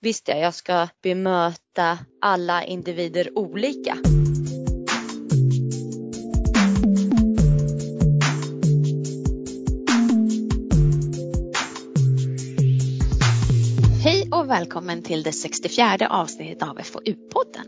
Visst 0.00 0.28
ja, 0.28 0.36
jag 0.36 0.54
ska 0.54 0.88
bemöta 1.02 1.98
alla 2.20 2.64
individer 2.64 3.38
olika. 3.38 3.96
Hej 14.02 14.28
och 14.32 14.50
välkommen 14.50 15.02
till 15.02 15.22
det 15.22 15.32
64 15.32 16.08
avsnittet 16.10 16.62
av 16.62 16.78
FoU-podden. 16.78 17.66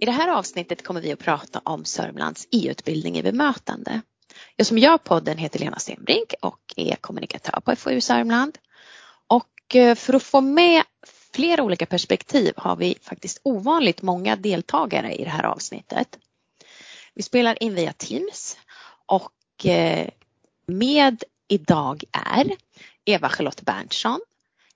I 0.00 0.04
det 0.04 0.12
här 0.12 0.28
avsnittet 0.28 0.82
kommer 0.82 1.00
vi 1.00 1.12
att 1.12 1.18
prata 1.18 1.60
om 1.64 1.84
Sörmlands 1.84 2.48
e-utbildning 2.50 3.18
i 3.18 3.22
bemötande. 3.22 4.00
Jag 4.56 4.66
som 4.66 4.78
gör 4.78 4.98
podden 4.98 5.38
heter 5.38 5.58
Lena 5.58 5.78
Stenbrink 5.78 6.34
och 6.42 6.60
är 6.76 6.96
kommunikatör 6.96 7.60
på 7.60 7.76
FoU 7.76 8.00
Sörmland. 8.00 8.58
Och 9.64 9.76
eh, 9.76 9.94
för 9.94 10.14
att 10.14 10.22
få 10.22 10.40
med 10.40 10.82
flera 11.32 11.62
olika 11.62 11.86
perspektiv 11.86 12.52
har 12.56 12.76
vi 12.76 12.98
faktiskt 13.02 13.40
ovanligt 13.42 14.02
många 14.02 14.36
deltagare 14.36 15.14
i 15.14 15.24
det 15.24 15.30
här 15.30 15.44
avsnittet. 15.44 16.18
Vi 17.14 17.22
spelar 17.22 17.62
in 17.62 17.74
via 17.74 17.92
Teams 17.92 18.56
och 19.06 19.66
eh, 19.66 20.08
med 20.66 21.24
idag 21.48 22.04
är 22.12 22.56
Eva-Charlotte 23.04 23.62
Berntsson, 23.62 24.20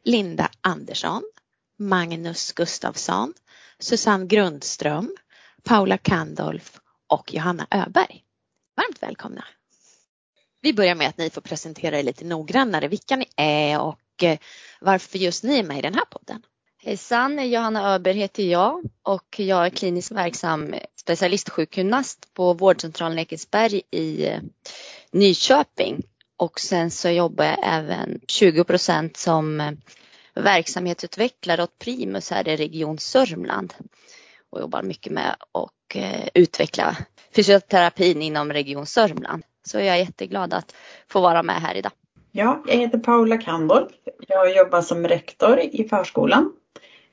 Linda 0.04 0.50
Andersson, 0.60 1.22
Magnus 1.78 2.52
Gustafsson, 2.52 3.34
Susanne 3.78 4.26
Grundström, 4.26 5.16
Paula 5.62 5.98
Kandolf 5.98 6.80
och 7.06 7.34
Johanna 7.34 7.66
Öberg. 7.70 8.24
Varmt 8.76 9.02
välkomna! 9.02 9.44
Vi 10.60 10.72
börjar 10.72 10.94
med 10.94 11.08
att 11.08 11.18
ni 11.18 11.30
får 11.30 11.40
presentera 11.40 11.98
er 11.98 12.02
lite 12.02 12.24
noggrannare 12.24 12.88
vilka 12.88 13.16
ni 13.16 13.26
är 13.36 13.80
och 13.80 13.98
Eh, 14.22 14.38
varför 14.80 15.18
just 15.18 15.44
ni 15.44 15.58
är 15.58 15.62
med 15.62 15.78
i 15.78 15.82
den 15.82 15.94
här 15.94 16.04
podden. 16.04 16.42
Hejsan, 16.82 17.50
Johanna 17.50 17.94
Öberg 17.94 18.18
heter 18.18 18.42
jag 18.42 18.82
och 19.02 19.40
jag 19.40 19.66
är 19.66 19.70
kliniskt 19.70 20.10
verksam 20.10 20.74
specialistsjukgymnast 20.96 22.34
på 22.34 22.52
vårdcentralen 22.52 23.18
Ekensberg 23.18 23.82
i 23.90 24.26
eh, 24.26 24.40
Nyköping. 25.10 26.02
Och 26.36 26.60
sen 26.60 26.90
så 26.90 27.08
jobbar 27.08 27.44
jag 27.44 27.58
även 27.62 28.20
20 28.28 28.64
procent 28.64 29.16
som 29.16 29.60
eh, 29.60 29.72
verksamhetsutvecklare 30.34 31.62
åt 31.62 31.78
Primus 31.78 32.30
här 32.30 32.48
i 32.48 32.56
Region 32.56 32.98
Sörmland. 32.98 33.74
Och 34.50 34.60
jobbar 34.60 34.82
mycket 34.82 35.12
med 35.12 35.36
att 35.52 35.72
utveckla 36.34 36.96
fysioterapin 37.36 38.22
inom 38.22 38.52
Region 38.52 38.86
Sörmland. 38.86 39.42
Så 39.66 39.78
jag 39.78 39.86
är 39.86 39.96
jätteglad 39.96 40.54
att 40.54 40.74
få 41.08 41.20
vara 41.20 41.42
med 41.42 41.60
här 41.62 41.74
idag. 41.74 41.92
Ja, 42.32 42.62
jag 42.66 42.76
heter 42.76 42.98
Paula 42.98 43.38
Kandolf. 43.38 43.92
Jag 44.28 44.56
jobbar 44.56 44.82
som 44.82 45.08
rektor 45.08 45.58
i 45.60 45.88
förskolan 45.88 46.52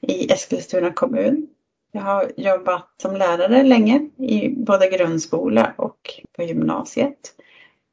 i 0.02 0.32
Eskilstuna 0.32 0.92
kommun. 0.92 1.48
Jag 1.92 2.02
har 2.02 2.32
jobbat 2.38 2.88
som 3.02 3.16
lärare 3.16 3.64
länge 3.64 4.10
i 4.18 4.50
både 4.50 4.88
grundskola 4.90 5.74
och 5.78 5.98
på 6.38 6.44
gymnasiet 6.44 7.34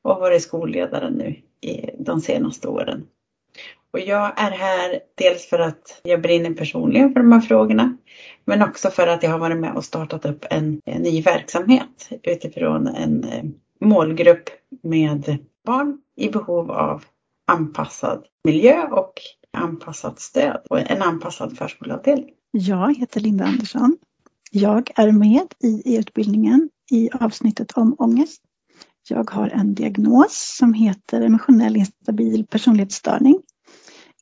och 0.03 0.20
varit 0.20 0.43
skolledare 0.43 1.11
nu 1.11 1.37
i 1.61 1.91
de 1.98 2.20
senaste 2.20 2.69
åren. 2.69 3.06
Och 3.93 4.00
jag 4.00 4.33
är 4.41 4.50
här 4.50 5.00
dels 5.15 5.47
för 5.47 5.59
att 5.59 6.00
jag 6.03 6.23
brinner 6.23 6.55
personligen 6.55 7.12
för 7.12 7.20
de 7.20 7.33
här 7.33 7.41
frågorna 7.41 7.97
men 8.45 8.62
också 8.62 8.91
för 8.91 9.06
att 9.06 9.23
jag 9.23 9.31
har 9.31 9.39
varit 9.39 9.56
med 9.61 9.77
och 9.77 9.84
startat 9.84 10.27
upp 10.27 10.45
en, 10.50 10.81
en 10.84 11.03
ny 11.03 11.23
verksamhet 11.23 12.09
utifrån 12.23 12.87
en 12.87 13.25
eh, 13.25 13.45
målgrupp 13.81 14.50
med 14.83 15.39
barn 15.65 15.99
i 16.17 16.29
behov 16.29 16.71
av 16.71 17.05
anpassad 17.47 18.27
miljö 18.45 18.87
och 18.87 19.13
anpassat 19.53 20.21
stöd 20.21 20.63
och 20.71 20.79
en 20.91 21.03
anpassad 21.03 21.59
förskoleavdelning. 21.59 22.31
Jag 22.51 22.97
heter 22.99 23.21
Linda 23.21 23.45
Andersson. 23.45 23.97
Jag 24.51 24.91
är 24.95 25.13
med 25.13 25.55
i 25.61 25.97
utbildningen 25.97 26.71
i 26.91 27.11
avsnittet 27.13 27.73
om 27.73 27.97
ångest. 27.99 28.43
Jag 29.09 29.31
har 29.31 29.49
en 29.49 29.75
diagnos 29.75 30.56
som 30.59 30.75
heter 30.75 31.21
emotionell 31.21 31.77
instabil 31.77 32.47
personlighetsstörning. 32.47 33.41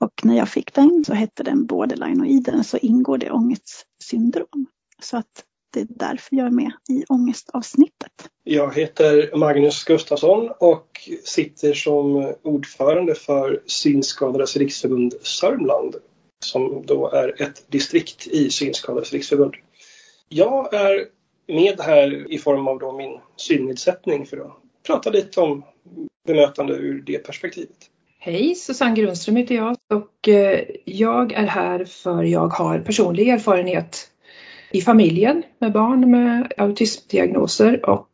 Och 0.00 0.24
när 0.24 0.36
jag 0.36 0.48
fick 0.48 0.74
den 0.74 1.04
så 1.06 1.14
hette 1.14 1.42
den 1.42 1.66
borderline 1.66 2.20
och 2.20 2.26
i 2.26 2.40
den 2.40 2.64
så 2.64 2.76
ingår 2.76 3.18
det 3.18 3.30
ångestsyndrom. 3.30 4.66
Så 5.02 5.16
att 5.16 5.44
det 5.70 5.80
är 5.80 5.86
därför 5.88 6.36
jag 6.36 6.46
är 6.46 6.50
med 6.50 6.72
i 6.88 7.04
ångestavsnittet. 7.08 8.12
Jag 8.44 8.74
heter 8.74 9.36
Magnus 9.36 9.84
Gustafsson 9.84 10.50
och 10.58 11.08
sitter 11.24 11.74
som 11.74 12.34
ordförande 12.42 13.14
för 13.14 13.62
Synskadades 13.66 14.56
riksförbund 14.56 15.14
Sörmland 15.22 15.96
som 16.44 16.86
då 16.86 17.10
är 17.10 17.42
ett 17.42 17.70
distrikt 17.70 18.26
i 18.26 18.50
Synskadades 18.50 19.12
riksförbund. 19.12 19.54
Jag 20.28 20.74
är 20.74 21.06
med 21.46 21.80
här 21.80 22.32
i 22.32 22.38
form 22.38 22.68
av 22.68 22.78
då 22.78 22.92
min 22.92 23.18
synnedsättning 23.36 24.26
för 24.26 24.36
att 24.36 24.56
prata 24.86 25.10
lite 25.10 25.40
om 25.40 25.64
bemötande 26.26 26.74
ur 26.74 27.02
det 27.06 27.18
perspektivet. 27.18 27.76
Hej, 28.18 28.54
Susanne 28.54 28.96
Grundström 28.96 29.36
heter 29.36 29.54
jag 29.54 29.76
och 29.92 30.28
eh, 30.28 30.60
jag 30.84 31.32
är 31.32 31.46
här 31.46 31.84
för 31.84 32.22
jag 32.22 32.48
har 32.48 32.78
personlig 32.78 33.28
erfarenhet 33.28 34.10
i 34.70 34.80
familjen 34.80 35.42
med 35.58 35.72
barn 35.72 36.10
med 36.10 36.52
autismdiagnoser 36.56 37.90
och 37.90 38.08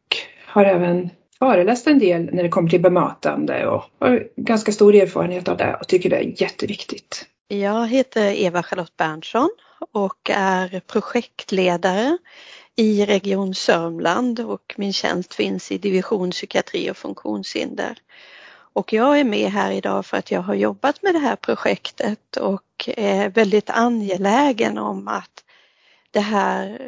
har 0.46 0.64
även 0.64 1.10
föreläst 1.38 1.86
en 1.86 1.98
del 1.98 2.34
när 2.34 2.42
det 2.42 2.48
kommer 2.48 2.70
till 2.70 2.82
bemötande 2.82 3.66
och 3.66 3.84
har 3.98 4.28
ganska 4.36 4.72
stor 4.72 4.94
erfarenhet 4.94 5.48
av 5.48 5.56
det 5.56 5.76
och 5.80 5.88
tycker 5.88 6.10
det 6.10 6.16
är 6.16 6.42
jätteviktigt. 6.42 7.26
Jag 7.48 7.88
heter 7.88 8.32
Eva-Charlotte 8.32 8.96
Berntsson 8.96 9.50
och 9.92 10.30
är 10.34 10.80
projektledare 10.80 12.18
i 12.76 13.06
Region 13.06 13.54
Sörmland 13.54 14.40
och 14.40 14.74
min 14.76 14.92
tjänst 14.92 15.34
finns 15.34 15.72
i 15.72 15.78
division 15.78 16.30
psykiatri 16.30 16.90
och 16.90 16.96
funktionshinder. 16.96 17.98
Och 18.72 18.92
jag 18.92 19.20
är 19.20 19.24
med 19.24 19.50
här 19.50 19.72
idag 19.72 20.06
för 20.06 20.16
att 20.16 20.30
jag 20.30 20.40
har 20.40 20.54
jobbat 20.54 21.02
med 21.02 21.14
det 21.14 21.18
här 21.18 21.36
projektet 21.36 22.36
och 22.36 22.88
är 22.96 23.28
väldigt 23.28 23.70
angelägen 23.70 24.78
om 24.78 25.08
att 25.08 25.44
det 26.16 26.21
här 26.21 26.78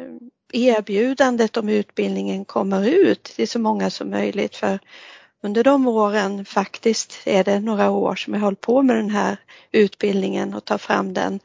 erbjudandet 0.53 1.57
om 1.57 1.69
utbildningen 1.69 2.45
kommer 2.45 2.87
ut 2.87 3.23
till 3.23 3.47
så 3.47 3.59
många 3.59 3.89
som 3.89 4.09
möjligt. 4.09 4.55
För 4.55 4.79
under 5.43 5.63
de 5.63 5.87
åren, 5.87 6.45
faktiskt 6.45 7.13
är 7.25 7.43
det 7.43 7.59
några 7.59 7.91
år 7.91 8.15
som 8.15 8.33
jag 8.33 8.41
hållit 8.41 8.61
på 8.61 8.81
med 8.81 8.95
den 8.95 9.09
här 9.09 9.37
utbildningen 9.71 10.53
och 10.53 10.65
tar 10.65 10.77
fram 10.77 11.13
den, 11.13 11.39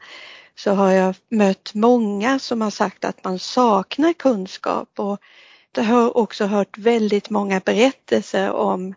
så 0.55 0.71
har 0.71 0.91
jag 0.91 1.15
mött 1.29 1.73
många 1.73 2.39
som 2.39 2.61
har 2.61 2.69
sagt 2.69 3.05
att 3.05 3.23
man 3.23 3.39
saknar 3.39 4.13
kunskap 4.13 4.89
och 4.95 5.19
jag 5.75 5.83
har 5.83 6.17
också 6.17 6.45
hört 6.45 6.77
väldigt 6.77 7.29
många 7.29 7.59
berättelser 7.65 8.51
om 8.51 8.93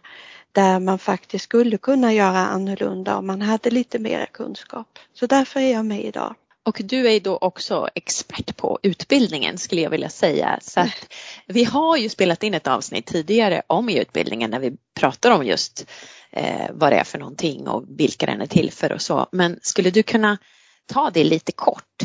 där 0.53 0.81
man 0.81 0.99
faktiskt 0.99 1.44
skulle 1.44 1.78
kunna 1.78 2.12
göra 2.12 2.38
annorlunda 2.38 3.16
om 3.16 3.26
man 3.26 3.43
hade 3.43 3.70
lite 3.70 3.99
mer 3.99 4.26
kunskap. 4.32 4.99
Så 5.12 5.26
därför 5.26 5.60
är 5.60 5.72
jag 5.72 5.84
med 5.84 6.05
idag. 6.05 6.34
Och 6.62 6.80
du 6.84 7.10
är 7.10 7.20
då 7.20 7.36
också 7.36 7.88
expert 7.94 8.56
på 8.56 8.78
utbildningen 8.82 9.58
skulle 9.58 9.80
jag 9.80 9.91
vilja 9.91 10.08
säga. 10.08 10.58
Så 10.62 10.80
att 10.80 11.12
vi 11.46 11.64
har 11.64 11.96
ju 11.96 12.08
spelat 12.08 12.42
in 12.42 12.54
ett 12.54 12.66
avsnitt 12.66 13.06
tidigare 13.06 13.62
om 13.66 13.88
utbildningen 13.88 14.50
när 14.50 14.60
vi 14.60 14.76
pratar 14.94 15.30
om 15.30 15.46
just 15.46 15.86
eh, 16.30 16.70
vad 16.72 16.92
det 16.92 16.96
är 16.96 17.04
för 17.04 17.19
någonting 17.19 17.69
och 17.69 17.84
vilka 17.88 18.26
den 18.26 18.41
är 18.41 18.46
till 18.46 18.72
för 18.72 18.92
och 18.92 19.02
så. 19.02 19.28
Men 19.32 19.58
skulle 19.62 19.91
du 19.91 20.02
kunna 20.02 20.38
ta 20.86 21.10
det 21.10 21.24
lite 21.24 21.52
kort? 21.52 22.02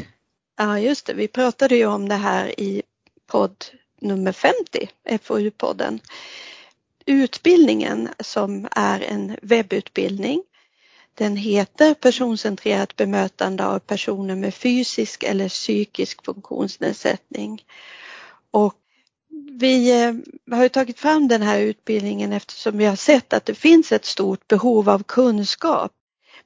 Ja 0.58 0.80
just 0.80 1.06
det, 1.06 1.14
vi 1.14 1.28
pratade 1.28 1.75
ju 1.75 1.85
om 1.85 2.09
det 2.09 2.16
här 2.16 2.59
i 2.59 2.81
podd 3.28 3.66
nummer 4.02 4.31
50, 4.31 4.90
FoU-podden. 5.06 6.00
Utbildningen 7.06 8.09
som 8.20 8.68
är 8.72 9.02
en 9.02 9.38
webbutbildning 9.41 10.44
den 11.13 11.38
heter 11.38 11.94
personcentrerat 11.94 12.96
bemötande 12.96 13.66
av 13.66 13.79
personer 13.79 14.35
med 14.35 14.53
fysisk 14.53 15.24
eller 15.24 15.50
psykisk 15.50 16.26
funktionsnedsättning. 16.26 17.64
Och 18.52 18.76
vi 19.59 20.03
eh, 20.03 20.14
har 20.58 20.67
tagit 20.67 20.99
fram 20.99 21.28
den 21.28 21.41
här 21.41 21.59
utbildningen 21.59 22.34
eftersom 22.34 22.78
vi 22.78 22.85
har 22.85 22.96
sett 22.96 23.34
att 23.34 23.46
det 23.46 23.55
finns 23.55 23.91
ett 23.91 24.05
stort 24.05 24.47
behov 24.47 24.90
av 24.90 25.03
kunskap. 25.03 25.91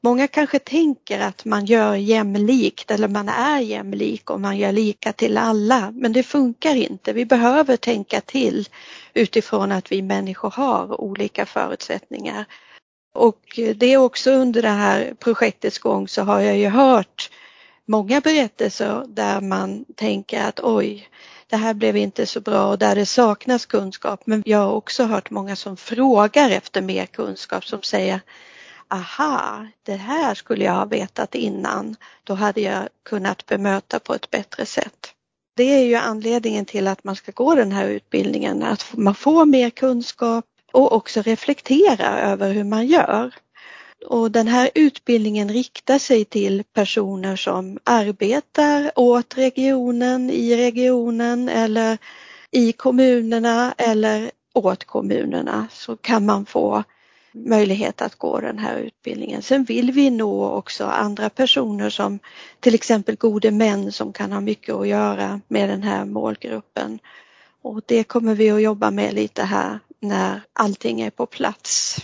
Många 0.02 0.28
kanske 0.28 0.60
tänker 0.60 1.20
att 1.20 1.46
man 1.46 1.66
gör 1.66 1.96
jämlikt 1.96 2.92
eller 2.92 3.08
man 3.08 3.30
är 3.30 3.60
jämlik 3.60 4.30
och 4.30 4.42
man 4.42 4.58
gör 4.58 4.72
lika 4.72 5.14
till 5.14 5.38
alla, 5.38 5.92
men 5.92 6.14
det 6.14 6.24
funkar 6.24 6.76
inte. 6.76 7.14
Vi 7.14 7.26
behöver 7.26 7.78
tänka 7.78 8.22
till 8.22 8.70
utifrån 9.14 9.72
att 9.72 9.92
vi 9.92 10.02
människor 10.02 10.52
har 10.52 11.02
olika 11.02 11.46
förutsättningar 11.46 12.46
och 13.18 13.60
det 13.76 13.94
är 13.94 13.98
också 13.98 14.32
under 14.32 14.62
det 14.62 14.70
här 14.70 15.14
projektets 15.20 15.80
gång 15.80 16.08
så 16.08 16.22
har 16.22 16.40
jag 16.40 16.58
ju 16.58 16.68
hört 16.68 17.30
många 17.86 18.22
berättelser 18.22 19.04
där 19.08 19.42
man 19.42 19.86
tänker 19.96 20.44
att 20.44 20.60
oj, 20.60 21.10
det 21.48 21.56
här 21.56 21.74
blev 21.74 21.98
inte 21.98 22.26
så 22.26 22.42
bra 22.42 22.68
och 22.68 22.78
där 22.78 22.96
det 22.96 23.06
saknas 23.06 23.66
kunskap. 23.66 24.22
Men 24.26 24.44
jag 24.46 24.58
har 24.58 24.72
också 24.72 25.04
hört 25.04 25.30
många 25.30 25.56
som 25.56 25.78
frågar 25.78 26.50
efter 26.50 26.82
mer 26.82 27.06
kunskap 27.06 27.66
som 27.66 27.82
säger 27.82 28.20
aha, 28.88 29.68
det 29.84 29.96
här 29.96 30.36
skulle 30.36 30.66
jag 30.66 30.74
ha 30.74 30.86
vetat 30.86 31.36
innan. 31.36 31.96
Då 32.24 32.34
hade 32.34 32.62
jag 32.62 32.90
kunnat 33.06 33.46
bemöta 33.46 34.00
på 34.00 34.14
ett 34.14 34.30
bättre 34.30 34.66
sätt. 34.66 35.14
Det 35.56 35.64
är 35.64 35.84
ju 35.84 35.96
anledningen 35.96 36.66
till 36.66 36.88
att 36.88 37.04
man 37.04 37.16
ska 37.16 37.32
gå 37.32 37.56
den 37.56 37.72
här 37.72 37.88
utbildningen, 37.88 38.64
att 38.64 38.86
man 38.94 39.16
får 39.16 39.46
mer 39.46 39.70
kunskap 39.70 40.46
och 40.72 40.92
också 40.92 41.22
reflektera 41.22 42.20
över 42.20 42.54
hur 42.54 42.64
man 42.64 42.88
gör. 42.88 43.34
Och 44.06 44.32
den 44.32 44.48
här 44.48 44.70
utbildningen 44.76 45.50
riktar 45.50 46.00
sig 46.00 46.26
till 46.26 46.64
personer 46.74 47.36
som 47.36 47.80
arbetar 47.84 48.92
åt 48.96 49.38
regionen, 49.38 50.30
i 50.30 50.58
regionen 50.58 51.50
eller 51.50 51.98
i 52.52 52.72
kommunerna 52.72 53.74
eller 53.78 54.32
åt 54.54 54.84
kommunerna 54.84 55.68
så 55.72 55.98
kan 55.98 56.26
man 56.26 56.46
få 56.46 56.84
möjlighet 57.32 58.02
att 58.02 58.16
gå 58.16 58.40
den 58.40 58.60
här 58.60 58.78
utbildningen. 58.78 59.42
Sen 59.42 59.64
vill 59.64 59.92
vi 59.92 60.10
nå 60.10 60.50
också 60.50 60.86
andra 60.86 61.30
personer 61.30 61.90
som 61.90 62.20
till 62.60 62.76
exempel 62.76 63.16
gode 63.16 63.52
män 63.52 63.92
som 63.92 64.14
kan 64.14 64.32
ha 64.32 64.42
mycket 64.42 64.76
att 64.76 64.88
göra 64.88 65.42
med 65.48 65.70
den 65.70 65.84
här 65.84 66.06
målgruppen. 66.06 67.00
Och 67.62 67.82
det 67.86 68.04
kommer 68.04 68.36
vi 68.36 68.52
att 68.52 68.62
jobba 68.62 68.92
med 68.92 69.14
lite 69.14 69.44
här 69.44 69.80
när 70.00 70.42
allting 70.54 71.02
är 71.02 71.10
på 71.10 71.26
plats. 71.26 71.98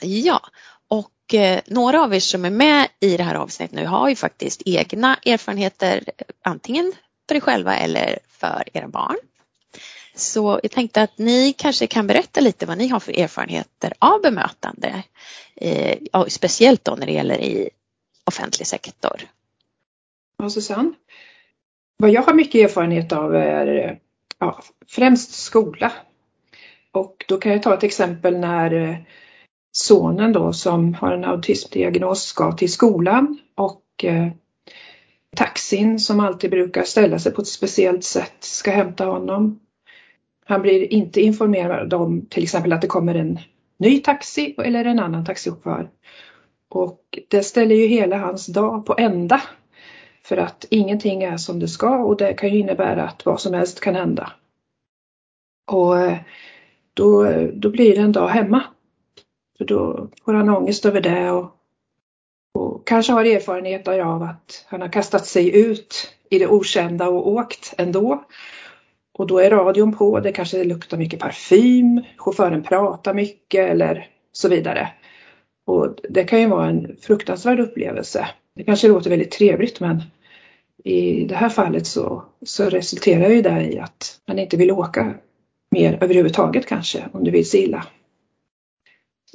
Ja, 0.00 0.40
och 0.88 1.34
eh, 1.34 1.60
några 1.66 2.04
av 2.04 2.14
er 2.14 2.20
som 2.20 2.44
är 2.44 2.50
med 2.50 2.88
i 3.00 3.16
det 3.16 3.22
här 3.22 3.34
avsnittet 3.34 3.76
nu 3.76 3.86
har 3.86 4.08
ju 4.08 4.16
faktiskt 4.16 4.62
egna 4.64 5.16
erfarenheter 5.26 6.04
antingen 6.42 6.92
för 7.28 7.34
er 7.34 7.40
själva 7.40 7.76
eller 7.76 8.18
för 8.28 8.64
era 8.72 8.88
barn. 8.88 9.16
Så 10.14 10.60
jag 10.62 10.70
tänkte 10.70 11.02
att 11.02 11.18
ni 11.18 11.52
kanske 11.52 11.86
kan 11.86 12.06
berätta 12.06 12.40
lite 12.40 12.66
vad 12.66 12.78
ni 12.78 12.88
har 12.88 13.00
för 13.00 13.18
erfarenheter 13.18 13.92
av 13.98 14.22
bemötande. 14.22 15.02
Eh, 15.56 15.98
speciellt 16.28 16.84
då 16.84 16.94
när 16.94 17.06
det 17.06 17.12
gäller 17.12 17.40
i 17.40 17.70
offentlig 18.24 18.66
sektor. 18.66 19.20
Ja, 20.38 20.50
Susanne. 20.50 20.92
Vad 21.96 22.10
jag 22.10 22.22
har 22.22 22.34
mycket 22.34 22.70
erfarenhet 22.70 23.12
av 23.12 23.34
är 23.34 23.98
ja, 24.38 24.62
främst 24.86 25.32
skola. 25.32 25.92
Och 26.92 27.24
då 27.28 27.36
kan 27.36 27.52
jag 27.52 27.62
ta 27.62 27.74
ett 27.74 27.82
exempel 27.82 28.38
när 28.38 28.74
eh, 28.74 28.96
sonen 29.72 30.32
då 30.32 30.52
som 30.52 30.94
har 30.94 31.12
en 31.12 31.24
autismdiagnos 31.24 32.22
ska 32.22 32.52
till 32.52 32.72
skolan 32.72 33.38
och 33.54 33.84
eh, 34.04 34.28
taxin 35.36 36.00
som 36.00 36.20
alltid 36.20 36.50
brukar 36.50 36.82
ställa 36.82 37.18
sig 37.18 37.32
på 37.32 37.42
ett 37.42 37.48
speciellt 37.48 38.04
sätt 38.04 38.36
ska 38.40 38.70
hämta 38.70 39.04
honom. 39.04 39.60
Han 40.44 40.62
blir 40.62 40.92
inte 40.92 41.20
informerad 41.20 41.94
om 41.94 42.26
till 42.26 42.42
exempel 42.42 42.72
att 42.72 42.80
det 42.80 42.86
kommer 42.86 43.14
en 43.14 43.38
ny 43.78 43.98
taxi 44.00 44.54
eller 44.58 44.84
en 44.84 44.98
annan 44.98 45.24
taxichaufför. 45.24 45.90
Och 46.68 47.18
det 47.28 47.42
ställer 47.42 47.74
ju 47.74 47.86
hela 47.86 48.18
hans 48.18 48.46
dag 48.46 48.86
på 48.86 48.94
ända. 48.98 49.42
För 50.24 50.36
att 50.36 50.66
ingenting 50.70 51.22
är 51.22 51.36
som 51.36 51.60
det 51.60 51.68
ska 51.68 51.98
och 51.98 52.16
det 52.16 52.34
kan 52.34 52.50
ju 52.50 52.58
innebära 52.58 53.02
att 53.02 53.26
vad 53.26 53.40
som 53.40 53.54
helst 53.54 53.80
kan 53.80 53.94
hända. 53.94 54.32
Och 55.70 55.98
eh, 55.98 56.18
då, 56.94 57.32
då 57.52 57.70
blir 57.70 57.94
det 57.94 58.00
en 58.00 58.12
dag 58.12 58.28
hemma. 58.28 58.62
För 59.58 59.64
då 59.64 60.08
får 60.24 60.34
han 60.34 60.48
ångest 60.48 60.86
över 60.86 61.00
det 61.00 61.30
och, 61.30 61.50
och 62.54 62.86
kanske 62.86 63.12
har 63.12 63.24
erfarenhet 63.24 63.88
av 63.88 64.22
att 64.22 64.64
han 64.68 64.80
har 64.80 64.88
kastat 64.88 65.26
sig 65.26 65.60
ut 65.70 66.14
i 66.30 66.38
det 66.38 66.46
okända 66.46 67.08
och 67.08 67.28
åkt 67.28 67.74
ändå. 67.78 68.24
Och 69.12 69.26
då 69.26 69.38
är 69.38 69.50
radion 69.50 69.96
på, 69.96 70.20
det 70.20 70.32
kanske 70.32 70.64
luktar 70.64 70.98
mycket 70.98 71.20
parfym, 71.20 72.02
chauffören 72.16 72.62
pratar 72.62 73.14
mycket 73.14 73.70
eller 73.70 74.08
så 74.32 74.48
vidare. 74.48 74.88
Och 75.66 75.96
det 76.08 76.24
kan 76.24 76.40
ju 76.40 76.46
vara 76.46 76.68
en 76.68 76.96
fruktansvärd 77.00 77.60
upplevelse. 77.60 78.26
Det 78.54 78.64
kanske 78.64 78.88
låter 78.88 79.10
väldigt 79.10 79.30
trevligt 79.30 79.80
men 79.80 80.02
i 80.84 81.24
det 81.24 81.34
här 81.34 81.48
fallet 81.48 81.86
så, 81.86 82.24
så 82.46 82.64
resulterar 82.64 83.28
ju 83.28 83.42
det 83.42 83.72
i 83.72 83.78
att 83.78 84.20
man 84.28 84.38
inte 84.38 84.56
vill 84.56 84.70
åka 84.70 85.14
mer 85.70 85.98
överhuvudtaget 86.02 86.66
kanske 86.66 87.08
om 87.12 87.24
du 87.24 87.30
vill 87.30 87.50
se 87.50 87.64
illa. 87.64 87.86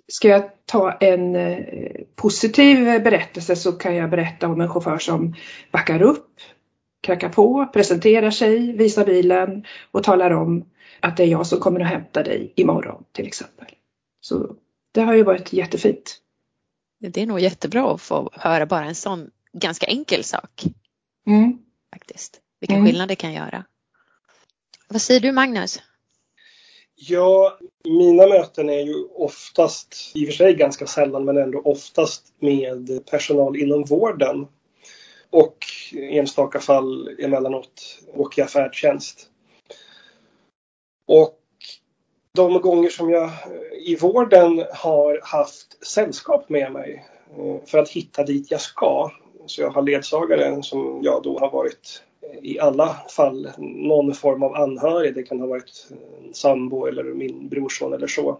Ska 0.08 0.28
jag 0.28 0.44
ta 0.66 0.92
en 0.92 1.36
eh, 1.36 1.66
positiv 2.16 2.86
berättelse 2.86 3.56
så 3.56 3.72
kan 3.72 3.96
jag 3.96 4.10
berätta 4.10 4.48
om 4.48 4.62
en 4.62 4.70
chaufför 4.70 4.98
som 4.98 5.36
backar 5.72 6.02
upp, 6.02 6.28
knackar 7.02 7.30
på, 7.30 7.66
presenterar 7.74 8.32
sig, 8.32 8.74
visar 8.74 9.06
bilen 9.06 9.66
och 9.92 10.04
talar 10.04 10.32
om 10.32 10.66
att 11.00 11.18
det 11.18 11.24
är 11.24 11.28
jag 11.28 11.48
som 11.48 11.60
kommer 11.60 11.80
att 11.80 11.88
hämta 11.88 12.24
dig 12.24 12.54
imorgon 12.56 13.04
till 13.12 13.28
exempel. 13.28 13.68
Så 14.22 14.56
det 14.92 15.02
har 15.02 15.14
ju 15.14 15.24
varit 15.24 15.54
jättefint. 15.54 16.22
Det 17.00 17.22
är 17.22 17.26
nog 17.26 17.40
jättebra 17.40 17.94
att 17.94 18.02
få 18.02 18.30
höra 18.34 18.66
bara 18.66 18.86
en 18.86 18.96
sån 18.96 19.32
ganska 19.54 19.86
enkel 19.86 20.24
sak. 20.24 20.64
Mm. 21.28 21.58
Faktiskt. 21.94 22.42
Vilken 22.60 22.78
mm. 22.78 22.88
skillnad 22.88 23.08
det 23.08 23.16
kan 23.16 23.34
göra. 23.34 23.64
Vad 24.88 25.02
säger 25.02 25.20
du 25.20 25.32
Magnus? 25.32 25.82
Ja, 26.96 27.58
mina 27.84 28.28
möten 28.28 28.70
är 28.70 28.80
ju 28.80 29.06
oftast, 29.06 30.12
i 30.16 30.24
och 30.24 30.28
för 30.28 30.34
sig 30.34 30.54
ganska 30.56 30.88
sällan, 30.88 31.26
men 31.26 31.38
ändå 31.38 31.62
oftast 31.62 32.34
med 32.40 33.06
personal 33.12 33.58
inom 33.58 33.84
vården. 33.84 34.48
Och 35.30 35.58
i 35.92 36.18
enstaka 36.18 36.60
fall 36.60 37.16
emellanåt 37.20 38.00
åker 38.14 38.42
jag 38.42 38.50
färdtjänst. 38.50 39.30
Och 41.08 41.40
de 42.36 42.62
gånger 42.62 42.90
som 42.90 43.10
jag 43.10 43.24
eh, 43.24 43.32
i 43.86 43.96
vården 43.96 44.66
har 44.74 45.20
haft 45.24 45.88
sällskap 45.88 46.50
med 46.50 46.72
mig 46.72 47.06
eh, 47.38 47.66
för 47.66 47.78
att 47.78 47.90
hitta 47.90 48.24
dit 48.24 48.52
jag 48.52 48.62
ska. 48.62 49.12
Så 49.46 49.62
jag 49.62 49.70
har 49.70 49.82
ledsagare 49.82 50.64
som 50.64 51.00
jag 51.04 51.24
då 51.24 51.40
har 51.40 51.52
varit 51.52 52.04
i 52.42 52.60
alla 52.60 52.96
fall 53.10 53.50
någon 53.58 54.14
form 54.14 54.44
av 54.44 54.56
anhörig. 54.56 55.16
Det 55.16 55.24
kan 55.24 55.40
ha 55.40 55.48
varit 55.48 55.88
en 56.26 56.34
sambo 56.34 56.86
eller 56.86 57.04
min 57.04 57.50
brorson 57.50 57.94
eller 57.94 58.08
så. 58.08 58.40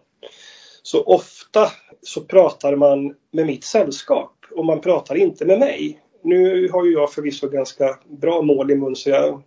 Så 0.84 1.04
ofta 1.04 1.72
så 2.02 2.22
pratar 2.22 2.76
man 2.76 3.16
med 3.32 3.46
mitt 3.46 3.64
sällskap 3.64 4.36
och 4.52 4.66
man 4.66 4.82
pratar 4.82 5.16
inte 5.16 5.46
med 5.46 5.60
mig. 5.60 6.00
Nu 6.22 6.70
har 6.70 6.86
ju 6.86 6.92
jag 6.92 7.14
förvisso 7.14 7.50
ganska 7.50 8.00
bra 8.08 8.42
mål 8.42 8.72
i 8.72 8.76
mun 8.76 8.96
så 8.96 9.10
jag 9.10 9.42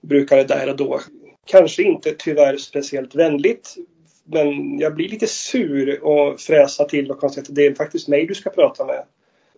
brukar 0.00 0.36
det 0.36 0.44
där 0.44 0.68
och 0.68 0.76
då, 0.76 1.00
kanske 1.46 1.82
inte 1.82 2.14
tyvärr 2.18 2.56
speciellt 2.56 3.14
vänligt, 3.14 3.76
men 4.24 4.78
jag 4.78 4.94
blir 4.94 5.08
lite 5.08 5.26
sur 5.26 6.04
och 6.04 6.40
fräsa 6.40 6.84
till 6.84 7.10
och 7.10 7.20
konstaterar 7.20 7.50
att 7.50 7.54
det 7.54 7.66
är 7.66 7.74
faktiskt 7.74 8.08
mig 8.08 8.26
du 8.26 8.34
ska 8.34 8.50
prata 8.50 8.86
med 8.86 9.04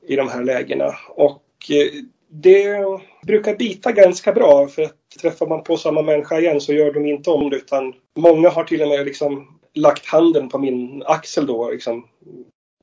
i 0.06 0.16
de 0.16 0.28
här 0.28 0.44
lägena. 0.44 0.94
Och 1.08 1.42
eh, 1.70 2.02
det 2.42 2.84
brukar 3.26 3.56
bita 3.56 3.92
ganska 3.92 4.32
bra 4.32 4.68
för 4.68 4.82
att 4.82 4.96
träffar 5.20 5.46
man 5.46 5.62
på 5.62 5.76
samma 5.76 6.02
människa 6.02 6.38
igen 6.38 6.60
så 6.60 6.72
gör 6.72 6.92
de 6.92 7.06
inte 7.06 7.30
om 7.30 7.50
det 7.50 7.56
utan 7.56 7.94
många 8.16 8.48
har 8.48 8.64
till 8.64 8.82
och 8.82 8.88
med 8.88 9.06
liksom 9.06 9.58
lagt 9.74 10.06
handen 10.06 10.48
på 10.48 10.58
min 10.58 11.02
axel 11.06 11.46
då 11.46 11.70
liksom 11.70 12.08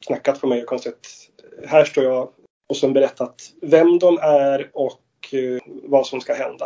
knackat 0.08 0.42
på 0.42 0.48
mig 0.48 0.62
och 0.62 0.68
konstigt... 0.68 1.30
här 1.66 1.86
står 1.86 2.04
jag 2.04 2.30
och 2.70 2.78
sen 2.78 2.94
berättat 2.94 3.36
vem 3.62 4.00
de 4.00 4.18
är 4.22 4.70
och 4.74 5.34
eh, 5.34 5.62
vad 5.84 6.08
som 6.08 6.22
ska 6.22 6.34
hända. 6.34 6.66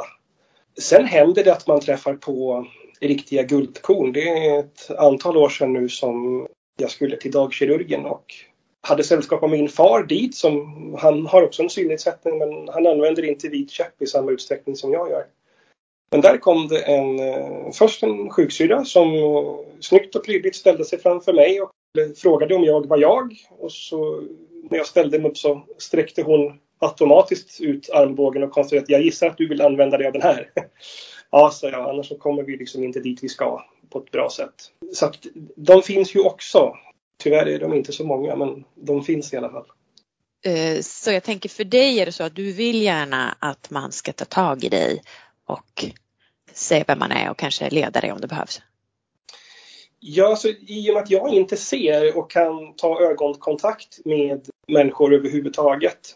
Sen 0.82 1.06
händer 1.06 1.44
det 1.44 1.54
att 1.54 1.68
man 1.68 1.80
träffar 1.80 2.13
på 2.13 2.68
riktiga 3.01 3.44
guldkorn. 3.44 4.12
Det 4.12 4.30
är 4.30 4.60
ett 4.60 4.92
antal 4.98 5.38
år 5.38 5.50
sedan 5.50 5.74
nu 5.74 5.89
som 5.89 6.48
jag 6.77 6.92
skulle 6.92 7.18
till 7.18 7.32
dagkirurgen 7.32 8.06
och 8.06 8.25
hade 8.86 9.04
sällskap 9.04 9.44
av 9.44 9.50
min 9.50 9.70
far 9.70 10.04
dit. 10.04 10.36
Som, 10.36 10.96
han 11.00 11.25
har 11.25 11.44
också 11.44 11.63
en 11.63 11.70
synnedsättning 11.70 12.38
men 12.38 12.68
han 12.68 12.88
använder 12.88 13.25
inte 13.25 13.48
vit 13.48 13.72
käpp 13.72 14.01
i 14.01 14.08
samma 14.08 14.32
utsträckning 14.32 14.75
som 14.75 14.94
jag 14.94 15.10
gör. 15.10 15.25
Men 16.12 16.22
där 16.22 16.38
kom 16.38 16.68
det 16.68 16.82
en, 16.82 17.20
eh, 17.20 17.72
först 17.74 18.04
en 18.04 18.30
sjuksyrra 18.30 18.86
som 18.86 19.08
snyggt 19.80 20.15
och 20.15 20.25
prydligt 20.25 20.56
ställde 20.56 20.86
sig 20.86 21.00
framför 21.00 21.34
mig 21.34 21.62
och 21.62 21.72
frågade 22.18 22.56
om 22.56 22.63
jag 22.63 22.86
var 22.86 22.98
jag. 22.98 23.36
Och 23.60 23.72
så 23.72 24.22
när 24.70 24.77
jag 24.77 24.88
ställde 24.88 25.20
mig 25.20 25.32
upp 25.32 25.38
så 25.38 25.62
sträckte 25.77 26.22
hon 26.22 26.60
automatiskt 26.80 27.62
ut 27.62 27.89
armbågen 27.89 28.44
och 28.44 28.51
konstaterade 28.51 28.84
att 28.84 28.89
jag 28.89 29.01
gissar 29.01 29.27
att 29.27 29.38
du 29.38 29.48
vill 29.48 29.62
använda 29.62 29.98
dig 29.98 30.08
av 30.08 30.13
den 30.13 30.22
här. 30.22 30.50
ja, 31.32 31.50
sa 31.50 31.70
jag, 31.70 31.89
annars 31.89 32.08
så 32.08 32.18
kommer 32.18 32.44
vi 32.44 32.58
liksom 32.58 32.84
inte 32.84 33.00
dit 33.00 33.24
vi 33.24 33.30
ska 33.30 33.62
på 33.89 34.00
ett 34.00 34.12
bra 34.12 34.30
sätt. 34.30 34.56
Så 34.94 35.06
att 35.06 35.25
de 35.56 35.82
finns 35.82 36.15
ju 36.15 36.20
också. 36.20 36.75
Tyvärr 37.18 37.46
är 37.46 37.60
de 37.60 37.74
inte 37.74 37.92
så 37.92 38.06
många, 38.06 38.36
men 38.36 38.64
de 38.76 39.04
finns 39.04 39.34
i 39.34 39.38
alla 39.38 39.50
fall. 39.50 39.66
Eh, 40.46 40.82
så 40.82 41.12
jag 41.12 41.24
tänker 41.24 41.50
för 41.50 41.64
dig 41.64 42.00
är 42.00 42.06
det 42.06 42.12
så 42.12 42.24
att 42.24 42.36
du 42.36 42.52
vill 42.52 42.82
gärna 42.82 43.38
att 43.40 43.70
man 43.70 43.92
ska 43.92 44.14
ta 44.14 44.26
tag 44.26 44.64
i 44.64 44.70
dig 44.70 45.02
och 45.46 45.86
säga 46.54 46.84
vem 46.88 47.00
man 47.00 47.12
är 47.12 47.30
och 47.30 47.38
kanske 47.38 47.70
leda 47.70 48.02
dig 48.02 48.12
om 48.12 48.22
det 48.22 48.28
behövs? 48.28 48.62
Ja, 50.00 50.28
alltså, 50.28 50.48
i 50.68 50.90
och 50.90 50.94
med 50.94 51.04
att 51.04 51.12
jag 51.12 51.30
inte 51.30 51.58
ser 51.58 52.18
och 52.18 52.32
kan 52.32 52.74
ta 52.76 53.02
ögonkontakt 53.02 54.06
med 54.06 54.50
människor 54.68 55.14
överhuvudtaget. 55.14 56.16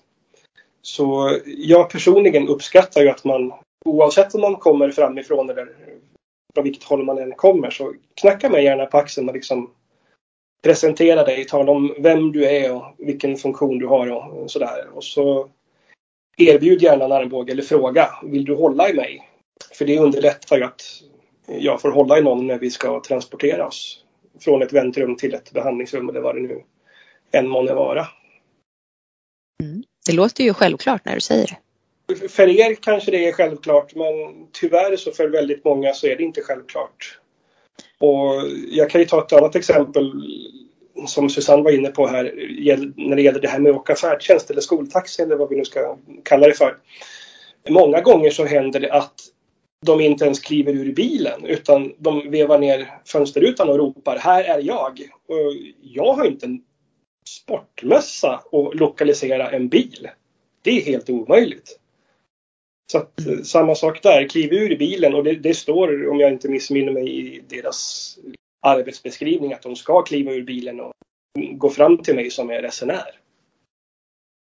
Så 0.82 1.38
jag 1.46 1.90
personligen 1.90 2.48
uppskattar 2.48 3.02
ju 3.02 3.10
att 3.10 3.24
man 3.24 3.54
oavsett 3.86 4.36
om 4.36 4.42
man 4.42 4.56
kommer 4.56 4.92
framifrån 4.92 5.50
eller 5.50 5.68
från 6.54 6.64
vilket 6.64 6.84
håll 6.84 7.06
man 7.06 7.18
än 7.18 7.32
kommer 7.32 7.70
så 7.70 7.94
knacka 8.22 8.50
mig 8.50 8.64
gärna 8.64 8.86
på 8.86 8.98
axeln 8.98 9.30
och 9.30 9.36
liksom 9.36 9.72
presentera 10.64 11.24
dig, 11.24 11.46
tala 11.46 11.72
om 11.72 11.96
vem 12.00 12.32
du 12.32 12.46
är 12.46 12.76
och 12.76 12.96
vilken 12.98 13.38
funktion 13.38 13.80
du 13.80 13.88
har 13.88 14.10
och 14.10 14.52
sådär. 14.52 14.88
Och 14.94 15.04
så 15.04 15.50
erbjud 16.38 16.82
gärna 16.82 17.06
en 17.06 17.12
armbåge 17.12 17.52
eller 17.52 17.64
fråga, 17.64 18.10
vill 18.24 18.46
du 18.46 18.56
hålla 18.56 18.90
i 18.90 18.94
mig? 18.94 19.30
För 19.74 19.86
det 19.86 20.00
underlättar 20.00 20.58
ju 20.58 20.64
att 20.64 20.82
jag 21.48 21.82
får 21.82 21.92
hålla 21.92 22.18
i 22.18 22.22
någon 22.22 22.48
när 22.48 22.60
vi 22.60 22.72
ska 22.72 23.02
transportera 23.02 23.68
oss 23.68 24.04
från 24.40 24.62
ett 24.62 24.74
väntrum 24.74 25.16
till 25.16 25.34
ett 25.34 25.52
behandlingsrum 25.52 26.10
eller 26.10 26.22
vad 26.22 26.36
det 26.36 26.42
nu 26.42 26.64
än 27.32 27.48
månne 27.48 27.74
vara. 27.74 28.08
Mm. 29.64 29.84
Det 30.06 30.14
låter 30.14 30.44
ju 30.44 30.54
självklart 30.54 31.06
när 31.06 31.16
du 31.16 31.22
säger 31.22 31.48
det. 31.48 31.58
För 32.30 32.48
er 32.48 32.76
kanske 32.76 33.12
det 33.12 33.28
är 33.28 33.32
självklart 33.32 33.96
men 33.96 34.48
tyvärr 34.52 34.96
så 34.96 35.12
för 35.12 35.30
väldigt 35.30 35.66
många 35.66 35.94
så 35.94 36.08
är 36.08 36.16
det 36.16 36.24
inte 36.24 36.42
självklart. 36.42 37.19
Och 38.00 38.48
jag 38.72 38.90
kan 38.90 39.02
ju 39.02 39.08
ta 39.08 39.22
ett 39.22 39.34
annat 39.34 39.56
exempel 39.56 40.12
som 41.08 41.30
Susanne 41.30 41.64
var 41.64 41.72
inne 41.72 41.90
på 41.90 42.08
här 42.08 42.24
när 42.96 43.16
det 43.16 43.22
gäller 43.22 43.40
det 43.40 43.48
här 43.48 43.60
med 43.60 43.72
att 43.72 43.78
åka 43.78 43.96
färdtjänst 43.96 44.52
eller 44.52 44.62
skoltaxi 44.62 45.22
eller 45.22 45.36
vad 45.36 45.50
vi 45.50 45.56
nu 45.56 45.66
ska 45.66 45.98
kalla 46.24 46.48
det 46.48 46.54
för. 46.54 46.78
Många 47.70 48.02
gånger 48.02 48.30
så 48.30 48.46
händer 48.46 48.80
det 48.80 48.94
att 48.94 49.22
de 49.86 50.02
inte 50.02 50.26
ens 50.26 50.40
kliver 50.40 50.74
ur 50.74 50.94
bilen 50.94 51.46
utan 51.46 51.94
de 51.98 52.32
vevar 52.32 52.60
ner 52.60 53.00
fönsterrutan 53.06 53.70
och 53.70 53.78
ropar 53.78 54.18
Här 54.18 54.44
är 54.44 54.60
jag! 54.62 55.00
Och 55.28 55.54
jag 55.82 56.14
har 56.14 56.26
inte 56.26 56.46
en 56.46 56.62
sportmössa 57.30 58.34
att 58.52 58.76
lokalisera 58.76 59.52
en 59.52 59.68
bil. 59.68 60.10
Det 60.62 60.72
är 60.72 60.82
helt 60.82 61.10
omöjligt. 61.10 61.80
Så 62.92 62.98
att, 62.98 63.20
mm. 63.20 63.44
samma 63.44 63.76
sak 63.76 64.04
där, 64.04 64.28
kliv 64.28 64.54
ur 64.54 64.78
bilen 64.78 65.14
och 65.14 65.24
det, 65.24 65.36
det, 65.36 65.54
står, 65.54 66.10
om 66.10 66.20
jag 66.20 66.32
inte 66.32 66.50
missminner 66.50 66.92
mig, 66.92 67.36
i 67.36 67.42
deras 67.48 68.18
arbetsbeskrivning 68.62 69.54
att 69.54 69.62
de 69.62 69.76
ska 69.76 70.02
kliva 70.02 70.32
ur 70.32 70.44
bilen 70.44 70.80
och 70.80 70.94
gå 71.52 71.70
fram 71.70 71.98
till 71.98 72.16
mig 72.16 72.32
som 72.32 72.50
är 72.50 72.62
resenär. 72.62 73.20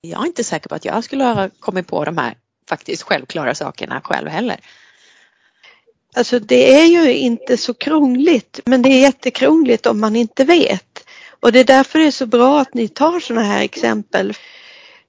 Jag 0.00 0.22
är 0.22 0.26
inte 0.26 0.44
säker 0.44 0.68
på 0.68 0.74
att 0.74 0.84
jag 0.84 1.04
skulle 1.04 1.24
ha 1.24 1.50
kommit 1.60 1.86
på 1.86 2.04
de 2.04 2.18
här 2.18 2.34
faktiskt 2.68 3.02
självklara 3.02 3.54
sakerna 3.54 4.00
själv 4.00 4.28
heller. 4.28 4.60
Alltså 6.16 6.38
det 6.38 6.74
är 6.74 6.86
ju 6.86 7.14
inte 7.14 7.56
så 7.56 7.74
krångligt 7.74 8.60
men 8.64 8.82
det 8.82 8.88
är 8.88 9.00
jättekrångligt 9.00 9.86
om 9.86 10.00
man 10.00 10.16
inte 10.16 10.44
vet. 10.44 11.04
Och 11.40 11.52
det 11.52 11.60
är 11.60 11.64
därför 11.64 11.98
det 11.98 12.06
är 12.06 12.10
så 12.10 12.26
bra 12.26 12.60
att 12.60 12.74
ni 12.74 12.88
tar 12.88 13.20
sådana 13.20 13.46
här 13.46 13.62
exempel. 13.62 14.32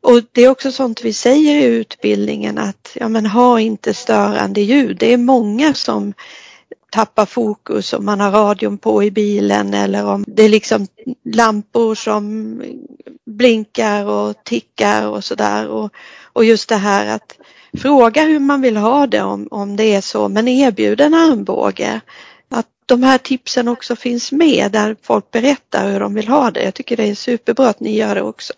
Och 0.01 0.21
det 0.31 0.41
är 0.41 0.49
också 0.49 0.71
sånt 0.71 1.01
vi 1.03 1.13
säger 1.13 1.55
i 1.55 1.63
utbildningen 1.63 2.57
att 2.57 2.91
ja, 2.93 3.07
men 3.07 3.25
ha 3.25 3.59
inte 3.59 3.93
störande 3.93 4.61
ljud. 4.61 4.97
Det 4.97 5.13
är 5.13 5.17
många 5.17 5.73
som 5.73 6.13
tappar 6.91 7.25
fokus 7.25 7.93
om 7.93 8.05
man 8.05 8.19
har 8.19 8.31
radion 8.31 8.77
på 8.77 9.03
i 9.03 9.11
bilen 9.11 9.73
eller 9.73 10.05
om 10.05 10.25
det 10.27 10.43
är 10.43 10.49
liksom 10.49 10.87
lampor 11.25 11.95
som 11.95 12.55
blinkar 13.25 14.05
och 14.05 14.43
tickar 14.43 15.07
och 15.07 15.23
sådär. 15.23 15.67
Och, 15.67 15.91
och 16.33 16.45
just 16.45 16.69
det 16.69 16.75
här 16.75 17.15
att 17.15 17.37
fråga 17.77 18.23
hur 18.23 18.39
man 18.39 18.61
vill 18.61 18.77
ha 18.77 19.07
det 19.07 19.21
om, 19.21 19.47
om 19.51 19.75
det 19.75 19.95
är 19.95 20.01
så 20.01 20.29
men 20.29 20.47
erbjud 20.47 21.01
en 21.01 21.13
armbåge. 21.13 22.01
Att 22.49 22.67
de 22.85 23.03
här 23.03 23.17
tipsen 23.17 23.67
också 23.67 23.95
finns 23.95 24.31
med 24.31 24.71
där 24.71 24.95
folk 25.01 25.31
berättar 25.31 25.91
hur 25.91 25.99
de 25.99 26.13
vill 26.13 26.27
ha 26.27 26.51
det. 26.51 26.63
Jag 26.63 26.73
tycker 26.73 26.97
det 26.97 27.09
är 27.09 27.15
superbra 27.15 27.69
att 27.69 27.79
ni 27.79 27.95
gör 27.95 28.15
det 28.15 28.21
också. 28.21 28.53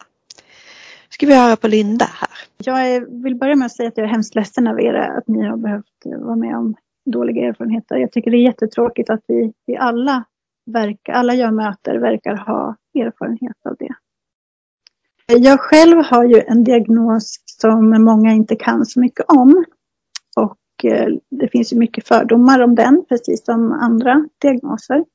Ska 1.13 1.25
vi 1.25 1.35
höra 1.35 1.55
på 1.55 1.67
Linda 1.67 2.05
här. 2.05 2.29
Jag 2.57 3.05
vill 3.23 3.35
börja 3.35 3.55
med 3.55 3.65
att 3.65 3.75
säga 3.75 3.89
att 3.89 3.97
jag 3.97 4.07
är 4.07 4.11
hemskt 4.11 4.35
ledsen 4.35 4.67
över 4.67 4.81
er 4.81 4.93
att 4.93 5.27
ni 5.27 5.45
har 5.45 5.57
behövt 5.57 5.85
vara 6.05 6.35
med 6.35 6.57
om 6.57 6.75
dåliga 7.05 7.47
erfarenheter. 7.47 7.97
Jag 7.97 8.11
tycker 8.11 8.31
det 8.31 8.37
är 8.37 8.43
jättetråkigt 8.43 9.09
att 9.09 9.23
vi, 9.27 9.53
vi 9.65 9.77
alla, 9.77 10.23
verkar, 10.65 11.13
alla 11.13 11.33
jag 11.33 11.53
möter 11.53 11.97
verkar 11.97 12.35
ha 12.35 12.75
erfarenhet 12.95 13.55
av 13.69 13.75
det. 13.79 13.93
Jag 15.37 15.59
själv 15.59 15.97
har 15.97 16.23
ju 16.23 16.41
en 16.47 16.63
diagnos 16.63 17.43
som 17.45 18.03
många 18.03 18.31
inte 18.31 18.55
kan 18.55 18.85
så 18.85 18.99
mycket 18.99 19.25
om. 19.27 19.65
Och 20.35 20.85
eh, 20.85 21.07
det 21.29 21.47
finns 21.47 21.73
ju 21.73 21.77
mycket 21.77 22.07
fördomar 22.07 22.59
om 22.59 22.75
den, 22.75 23.05
precis 23.09 23.45
som 23.45 23.71
andra 23.71 24.27
diagnoser. 24.41 25.05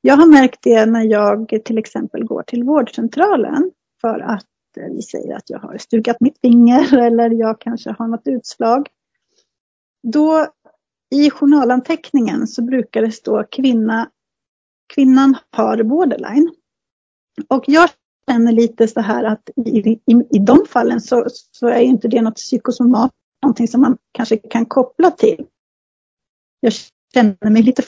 Jag 0.00 0.16
har 0.16 0.26
märkt 0.26 0.58
det 0.62 0.86
när 0.86 1.02
jag 1.02 1.48
till 1.64 1.78
exempel 1.78 2.24
går 2.24 2.42
till 2.42 2.64
vårdcentralen 2.64 3.70
för 4.00 4.20
att 4.20 4.46
Eh, 4.80 4.92
vi 4.94 5.02
säger 5.02 5.36
att 5.36 5.50
jag 5.50 5.58
har 5.58 5.78
stukat 5.78 6.20
mitt 6.20 6.38
finger 6.38 6.98
eller 7.06 7.30
jag 7.30 7.60
kanske 7.60 7.90
har 7.90 8.08
något 8.08 8.26
utslag. 8.26 8.88
Då 10.02 10.46
i 11.14 11.30
journalanteckningen 11.30 12.46
så 12.46 12.62
brukar 12.62 13.02
det 13.02 13.12
stå 13.12 13.44
kvinna, 13.44 14.10
kvinnan 14.94 15.36
har 15.50 15.82
borderline. 15.82 16.54
Och 17.48 17.64
jag 17.66 17.90
känner 18.30 18.52
lite 18.52 18.88
så 18.88 19.00
här 19.00 19.24
att 19.24 19.50
i, 19.56 19.78
i, 19.90 20.00
i 20.30 20.38
de 20.38 20.66
fallen 20.68 21.00
så, 21.00 21.26
så 21.30 21.68
är 21.68 21.80
inte 21.80 22.08
det 22.08 22.22
något 22.22 22.36
psykosomat, 22.36 23.12
någonting 23.42 23.68
som 23.68 23.80
man 23.80 23.98
kanske 24.12 24.36
kan 24.36 24.66
koppla 24.66 25.10
till. 25.10 25.46
Jag 26.60 26.72
känner 27.14 27.50
mig 27.50 27.62
lite 27.62 27.82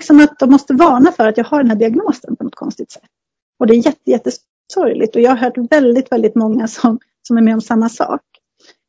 som 0.00 0.20
att 0.20 0.38
de 0.38 0.50
måste 0.50 0.74
varna 0.74 1.12
för 1.12 1.28
att 1.28 1.36
jag 1.36 1.44
har 1.44 1.58
den 1.58 1.70
här 1.70 1.78
diagnosen 1.78 2.36
på 2.36 2.44
något 2.44 2.54
konstigt 2.54 2.90
sätt. 2.90 3.10
Och 3.58 3.66
det 3.66 3.74
är 3.74 3.94
jätte, 4.04 4.30
sorgligt. 4.72 5.16
och 5.16 5.22
jag 5.22 5.30
har 5.30 5.36
hört 5.36 5.72
väldigt, 5.72 6.12
väldigt 6.12 6.34
många 6.34 6.68
som, 6.68 6.98
som 7.28 7.38
är 7.38 7.42
med 7.42 7.54
om 7.54 7.60
samma 7.60 7.88
sak. 7.88 8.22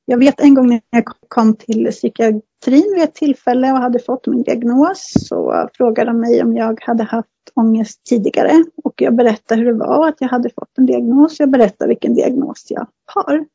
Jag 0.05 0.17
vet 0.17 0.39
en 0.39 0.53
gång 0.53 0.69
när 0.69 0.81
jag 0.89 1.03
kom 1.27 1.55
till 1.55 1.88
psykiatrin 1.91 2.93
vid 2.95 3.03
ett 3.03 3.15
tillfälle 3.15 3.71
och 3.71 3.77
hade 3.77 4.00
fått 4.00 4.27
min 4.27 4.43
diagnos 4.43 5.13
så 5.27 5.69
frågade 5.74 6.09
de 6.09 6.19
mig 6.19 6.43
om 6.43 6.55
jag 6.55 6.79
hade 6.81 7.03
haft 7.03 7.27
ångest 7.53 8.03
tidigare 8.05 8.63
och 8.83 8.93
jag 9.01 9.15
berättade 9.15 9.62
hur 9.62 9.71
det 9.71 9.77
var 9.77 10.07
att 10.07 10.15
jag 10.19 10.27
hade 10.27 10.50
fått 10.50 10.77
en 10.77 10.86
diagnos. 10.86 11.39
Jag 11.39 11.50
berättade 11.51 11.89
vilken 11.89 12.13
diagnos 12.13 12.65
jag 12.69 12.88
har. 13.05 13.45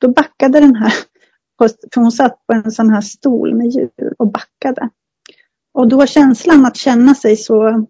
Då 0.00 0.08
backade 0.08 0.60
den 0.60 0.76
här, 0.76 0.92
för 1.58 2.00
hon 2.00 2.12
satt 2.12 2.46
på 2.46 2.52
en 2.52 2.72
sån 2.72 2.90
här 2.90 3.00
stol 3.00 3.54
med 3.54 3.66
djur 3.66 4.14
och 4.18 4.32
backade. 4.32 4.88
Och 5.74 5.88
då 5.88 6.06
känslan 6.06 6.66
att 6.66 6.76
känna 6.76 7.14
sig 7.14 7.36
så 7.36 7.86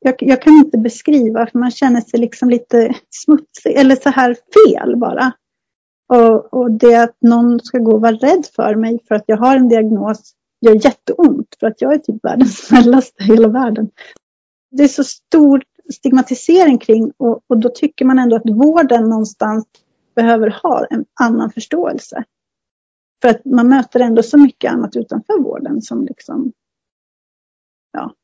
jag, 0.00 0.14
jag, 0.18 0.42
kan 0.42 0.52
inte 0.52 0.78
beskriva, 0.78 1.46
för 1.46 1.58
man 1.58 1.70
känner 1.70 2.00
sig 2.00 2.20
liksom 2.20 2.50
lite 2.50 2.94
smutsig 3.10 3.76
eller 3.76 3.96
så 3.96 4.10
här 4.10 4.34
fel 4.34 4.96
bara. 4.96 5.32
Och, 6.08 6.54
och 6.54 6.70
det 6.70 6.94
att 6.94 7.16
någon 7.20 7.60
ska 7.60 7.78
gå 7.78 7.92
och 7.92 8.00
vara 8.00 8.12
rädd 8.12 8.46
för 8.56 8.74
mig 8.74 8.98
för 9.08 9.14
att 9.14 9.24
jag 9.26 9.36
har 9.36 9.56
en 9.56 9.68
diagnos 9.68 10.34
gör 10.60 10.84
jätteont 10.84 11.56
för 11.60 11.66
att 11.66 11.80
jag 11.80 11.94
är 11.94 11.98
typ 11.98 12.24
världens 12.24 12.56
snällaste 12.66 13.22
i 13.22 13.26
hela 13.26 13.48
världen. 13.48 13.90
Det 14.70 14.82
är 14.82 14.88
så 14.88 15.04
stor 15.04 15.62
stigmatisering 15.92 16.78
kring 16.78 17.12
och, 17.16 17.40
och 17.46 17.58
då 17.58 17.68
tycker 17.68 18.04
man 18.04 18.18
ändå 18.18 18.36
att 18.36 18.50
vården 18.50 19.08
någonstans 19.08 19.66
behöver 20.16 20.60
ha 20.62 20.86
en 20.90 21.04
annan 21.20 21.50
förståelse. 21.50 22.24
För 23.22 23.28
att 23.28 23.44
man 23.44 23.68
möter 23.68 24.00
ändå 24.00 24.22
så 24.22 24.38
mycket 24.38 24.72
annat 24.72 24.96
utanför 24.96 25.42
vården 25.42 25.82
som 25.82 26.04
liksom 26.04 26.52
ja, 27.92 28.14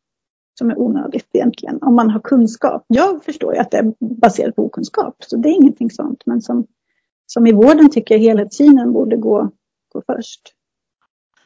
som 0.59 0.71
är 0.71 0.79
onödigt 0.79 1.29
egentligen. 1.33 1.79
Om 1.83 1.95
man 1.95 2.11
har 2.11 2.21
kunskap. 2.21 2.85
Jag 2.89 3.25
förstår 3.25 3.55
ju 3.55 3.61
att 3.61 3.71
det 3.71 3.77
är 3.77 3.95
baserat 4.21 4.57
på 4.57 4.65
okunskap, 4.65 5.17
så 5.19 5.37
det 5.37 5.49
är 5.49 5.53
ingenting 5.53 5.91
sånt. 5.91 6.23
Men 6.27 6.43
som 6.43 6.67
som 7.27 7.47
i 7.47 7.53
vården 7.53 7.91
tycker 7.91 8.15
jag 8.15 8.23
helhetssynen 8.23 8.93
borde 8.93 9.17
gå, 9.17 9.51
gå 9.93 10.03
först. 10.07 10.41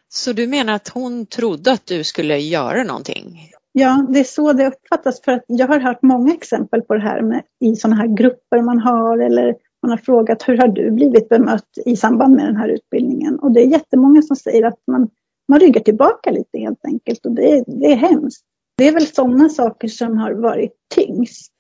Så 0.09 0.33
du 0.33 0.47
menar 0.47 0.73
att 0.73 0.89
hon 0.89 1.27
trodde 1.27 1.73
att 1.73 1.87
du 1.87 2.05
skulle 2.05 2.39
göra 2.39 2.85
någonting? 2.85 3.51
Ja, 3.73 4.07
det 4.09 4.21
är 4.21 4.25
så 4.25 4.53
det 4.53 4.67
uppfattas. 4.67 5.21
För 5.21 5.33
att 5.33 5.45
jag 5.47 5.67
har 5.67 5.81
hört 5.81 6.03
många 6.03 6.35
exempel 6.35 6.83
på 6.83 6.95
det 6.95 7.01
här 7.01 7.23
med, 7.23 7.43
i 7.61 7.77
sådana 7.77 7.97
här 7.97 8.07
grupper 8.07 8.63
man 8.63 8.79
har 8.79 9.19
eller 9.19 9.57
man 9.83 9.91
har 9.91 9.97
frågat 9.97 10.49
hur 10.49 10.59
har 10.59 10.69
du 10.69 10.91
blivit 10.91 11.29
bemött 11.29 11.79
i 11.87 11.97
samband 11.97 12.35
med 12.35 12.47
den 12.47 12.57
här 12.57 12.69
utbildningen? 12.69 13.39
Och 13.39 13.53
det 13.53 13.61
är 13.61 13.67
jättemånga 13.67 14.23
som 14.23 14.37
säger 14.37 14.67
att 14.67 14.79
man, 14.87 15.09
man 15.49 15.61
ryggar 15.61 15.81
tillbaka 15.81 16.31
lite 16.31 16.59
helt 16.59 16.85
enkelt 16.85 17.27
och 17.27 17.33
det, 17.33 17.65
det 17.67 17.93
är 17.93 17.97
hemskt. 17.97 18.45
Det 18.79 18.89
är 18.89 18.93
väl 18.93 19.07
sådana 19.07 19.49
saker 19.49 19.89
som 19.89 20.19
har 20.19 20.33
varit 20.33 20.73
tyngst. 20.95 21.53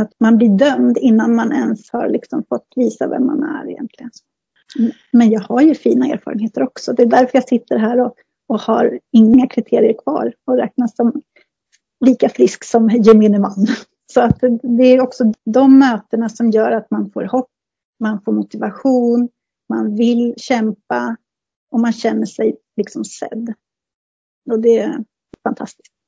Att 0.00 0.12
man 0.20 0.36
blir 0.36 0.48
dömd 0.48 0.98
innan 0.98 1.34
man 1.34 1.52
ens 1.52 1.90
har 1.90 2.08
liksom 2.08 2.44
fått 2.48 2.66
visa 2.76 3.08
vem 3.08 3.26
man 3.26 3.42
är 3.42 3.70
egentligen. 3.70 4.10
Men 5.12 5.30
jag 5.30 5.40
har 5.40 5.60
ju 5.60 5.74
fina 5.74 6.06
erfarenheter 6.06 6.62
också. 6.62 6.92
Det 6.92 7.02
är 7.02 7.06
därför 7.06 7.30
jag 7.32 7.48
sitter 7.48 7.78
här 7.78 8.00
och, 8.00 8.14
och 8.48 8.60
har 8.60 9.00
inga 9.12 9.46
kriterier 9.46 9.94
kvar 10.02 10.34
och 10.46 10.56
räknas 10.56 10.96
som 10.96 11.22
lika 12.04 12.28
frisk 12.28 12.64
som 12.64 12.88
gemene 12.88 13.38
man. 13.38 13.66
Så 14.12 14.20
att 14.20 14.40
det 14.62 14.84
är 14.84 15.00
också 15.00 15.24
de 15.44 15.78
mötena 15.78 16.28
som 16.28 16.50
gör 16.50 16.70
att 16.70 16.90
man 16.90 17.10
får 17.10 17.24
hopp, 17.24 17.50
man 18.00 18.22
får 18.22 18.32
motivation, 18.32 19.28
man 19.68 19.96
vill 19.96 20.34
kämpa 20.36 21.16
och 21.70 21.80
man 21.80 21.92
känner 21.92 22.26
sig 22.26 22.56
liksom 22.76 23.04
sedd. 23.04 23.54
Och 24.50 24.60
det 24.60 24.78
är 24.78 25.04
fantastiskt. 25.42 25.99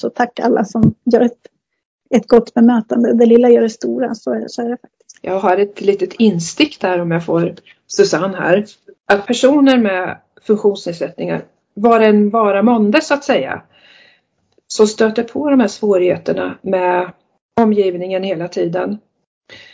Så 0.00 0.10
tack 0.10 0.40
alla 0.40 0.64
som 0.64 0.94
gör 1.04 1.20
ett 1.20 1.46
ett 2.10 2.28
gott 2.28 2.54
bemötande. 2.54 3.14
Det 3.14 3.26
lilla 3.26 3.48
gör 3.50 3.62
det 3.62 3.70
stora, 3.70 4.14
så 4.14 4.32
är, 4.32 4.44
så 4.48 4.62
är 4.62 4.68
det 4.68 4.76
faktiskt. 4.76 5.18
Jag 5.22 5.40
har 5.40 5.56
ett 5.56 5.80
litet 5.80 6.12
instick 6.14 6.80
där 6.80 7.00
om 7.00 7.10
jag 7.10 7.24
får 7.24 7.54
Susanne 7.86 8.36
här. 8.36 8.64
Att 9.06 9.26
personer 9.26 9.78
med 9.78 10.16
funktionsnedsättningar, 10.42 11.44
var 11.74 12.00
en 12.00 12.30
vara 12.30 12.62
månde 12.62 13.00
så 13.00 13.14
att 13.14 13.24
säga, 13.24 13.62
som 14.66 14.86
stöter 14.86 15.22
på 15.22 15.50
de 15.50 15.60
här 15.60 15.68
svårigheterna 15.68 16.58
med 16.62 17.12
omgivningen 17.60 18.22
hela 18.22 18.48
tiden. 18.48 18.98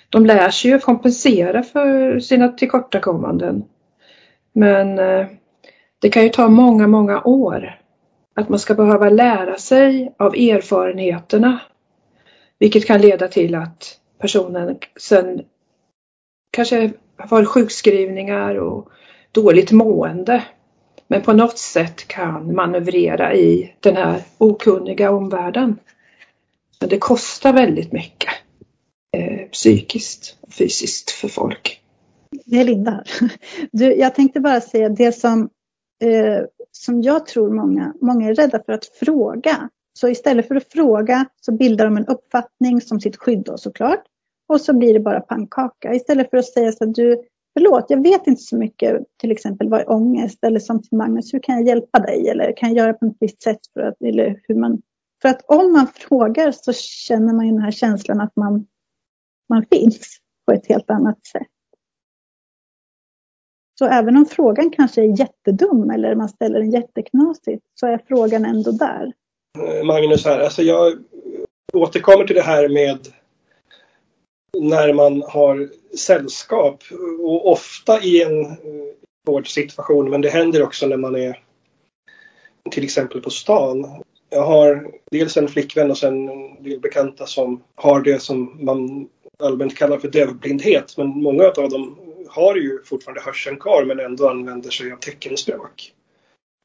De 0.09 0.27
lär 0.27 0.51
sig 0.51 0.71
ju 0.71 0.79
kompensera 0.79 1.63
för 1.63 2.21
sina 2.21 2.49
tillkortakommanden. 2.49 3.65
Men 4.53 4.99
eh, 4.99 5.27
det 5.99 6.09
kan 6.09 6.23
ju 6.23 6.29
ta 6.29 6.49
många, 6.49 6.87
många 6.87 7.23
år. 7.23 7.81
Att 8.37 8.49
man 8.49 8.59
ska 8.59 8.75
behöva 8.75 9.11
lära 9.11 9.59
sig 9.59 10.15
av 10.19 10.35
erfarenheterna. 10.35 11.61
Vilket 12.59 12.87
kan 12.87 13.01
leda 13.01 13.29
till 13.29 13.55
att 13.55 14.01
personen 14.19 14.79
sen 15.01 15.43
kanske 16.51 16.93
har 17.17 17.45
sjukskrivningar 17.45 18.55
och 18.55 18.89
dåligt 19.33 19.73
mående. 19.73 20.45
Men 21.09 21.23
på 21.23 21.33
något 21.33 21.59
sätt 21.59 22.09
kan 22.09 22.55
manövrera 22.55 23.35
i 23.35 23.75
den 23.81 23.97
här 23.97 24.23
okunniga 24.39 25.11
omvärlden. 25.11 25.79
Men 26.81 26.89
det 26.89 26.99
kostar 26.99 27.53
väldigt 27.53 27.93
mycket 27.93 28.31
eh, 29.17 29.49
psykiskt 29.49 30.37
och 30.41 30.53
fysiskt 30.53 31.11
för 31.11 31.29
folk. 31.29 31.81
Det 32.45 32.61
är 32.61 32.65
Linda. 32.65 33.05
Du, 33.73 33.95
jag 33.95 34.15
tänkte 34.15 34.41
bara 34.41 34.61
säga 34.61 34.89
det 34.89 35.13
som, 35.13 35.49
eh, 36.03 36.45
som 36.77 37.03
jag 37.03 37.27
tror 37.27 37.51
många, 37.51 37.95
många 38.01 38.29
är 38.29 38.35
rädda 38.35 38.63
för 38.67 38.73
att 38.73 38.87
fråga. 38.87 39.71
Så 39.93 40.09
istället 40.09 40.49
för 40.49 40.55
att 40.55 40.73
fråga 40.73 41.27
så 41.41 41.53
bildar 41.53 41.85
de 41.85 41.97
en 41.97 42.07
uppfattning 42.07 42.81
som 42.81 43.01
sitt 43.01 43.17
skydd 43.17 43.45
då 43.45 43.59
såklart. 43.59 44.03
Och 44.49 44.61
så 44.61 44.73
blir 44.73 44.95
det 44.95 45.01
bara 45.01 45.21
pannkaka. 45.21 45.95
Istället 45.95 46.31
för 46.31 46.37
att 46.37 46.53
säga 46.53 46.73
så 46.73 46.85
att 46.85 46.95
du, 46.95 47.23
förlåt, 47.55 47.87
jag 47.89 48.03
vet 48.03 48.27
inte 48.27 48.43
så 48.43 48.57
mycket, 48.57 49.03
till 49.21 49.31
exempel 49.31 49.69
vad 49.69 49.81
är 49.81 49.91
ångest? 49.91 50.39
Eller 50.45 50.61
som 50.61 50.83
till 50.83 50.99
Magnus, 50.99 51.35
hur 51.35 51.39
kan 51.39 51.55
jag 51.55 51.67
hjälpa 51.67 51.99
dig? 51.99 52.29
Eller 52.29 52.57
kan 52.57 52.69
jag 52.69 52.79
göra 52.79 52.93
på 52.93 53.07
ett 53.07 53.17
visst 53.21 53.43
sätt? 53.43 53.61
För 53.75 53.81
att, 53.81 54.03
eller 54.03 54.41
hur 54.43 54.55
man, 54.55 54.83
för 55.23 55.29
att 55.29 55.45
om 55.47 55.73
man 55.73 55.87
frågar 55.87 56.53
så 56.53 56.73
känner 56.73 57.35
man 57.35 57.47
ju 57.47 57.53
den 57.53 57.63
här 57.63 57.71
känslan 57.71 58.21
att 58.21 58.37
man, 58.37 58.67
man 59.49 59.67
finns 59.71 60.19
på 60.47 60.53
ett 60.53 60.67
helt 60.67 60.91
annat 60.91 61.27
sätt. 61.27 61.47
Så 63.79 63.87
även 63.87 64.17
om 64.17 64.27
frågan 64.27 64.71
kanske 64.71 65.03
är 65.03 65.21
jättedum 65.21 65.91
eller 65.91 66.15
man 66.15 66.29
ställer 66.29 66.59
den 66.59 66.71
jätteknasigt 66.71 67.63
så 67.75 67.87
är 67.87 68.01
frågan 68.09 68.45
ändå 68.45 68.71
där. 68.71 69.13
Eh, 69.59 69.85
Magnus 69.85 70.25
här, 70.25 70.41
alltså 70.41 70.63
jag 70.63 70.99
återkommer 71.73 72.25
till 72.25 72.37
det 72.37 72.43
här 72.43 72.69
med 72.69 72.99
när 74.59 74.93
man 74.93 75.23
har 75.23 75.69
sällskap 75.97 76.83
och 77.21 77.53
ofta 77.53 78.03
i 78.03 78.23
en 78.23 78.41
eh, 78.45 78.57
vårdsituation 79.27 80.11
men 80.11 80.21
det 80.21 80.29
händer 80.29 80.63
också 80.63 80.87
när 80.87 80.97
man 80.97 81.17
är 81.17 81.43
till 82.71 82.85
exempel 82.85 83.21
på 83.21 83.31
stan. 83.31 84.03
Jag 84.31 84.47
har 84.47 84.91
dels 85.11 85.37
en 85.37 85.49
flickvän 85.49 85.91
och 85.91 85.99
sen 85.99 86.29
en 86.29 86.63
del 86.63 86.81
bekanta 86.81 87.27
som 87.27 87.63
har 87.75 88.01
det 88.01 88.23
som 88.23 88.65
man 88.65 89.09
allmänt 89.43 89.77
kallar 89.77 89.99
för 89.99 90.09
dövblindhet 90.09 90.95
men 90.97 91.09
många 91.09 91.45
av 91.45 91.71
dem 91.71 91.99
har 92.29 92.57
ju 92.57 92.83
fortfarande 92.85 93.21
hörseln 93.21 93.59
kvar 93.59 93.85
men 93.85 94.01
ändå 94.01 94.29
använder 94.29 94.71
sig 94.71 94.93
av 94.93 94.97
teckenspråk. 94.97 95.93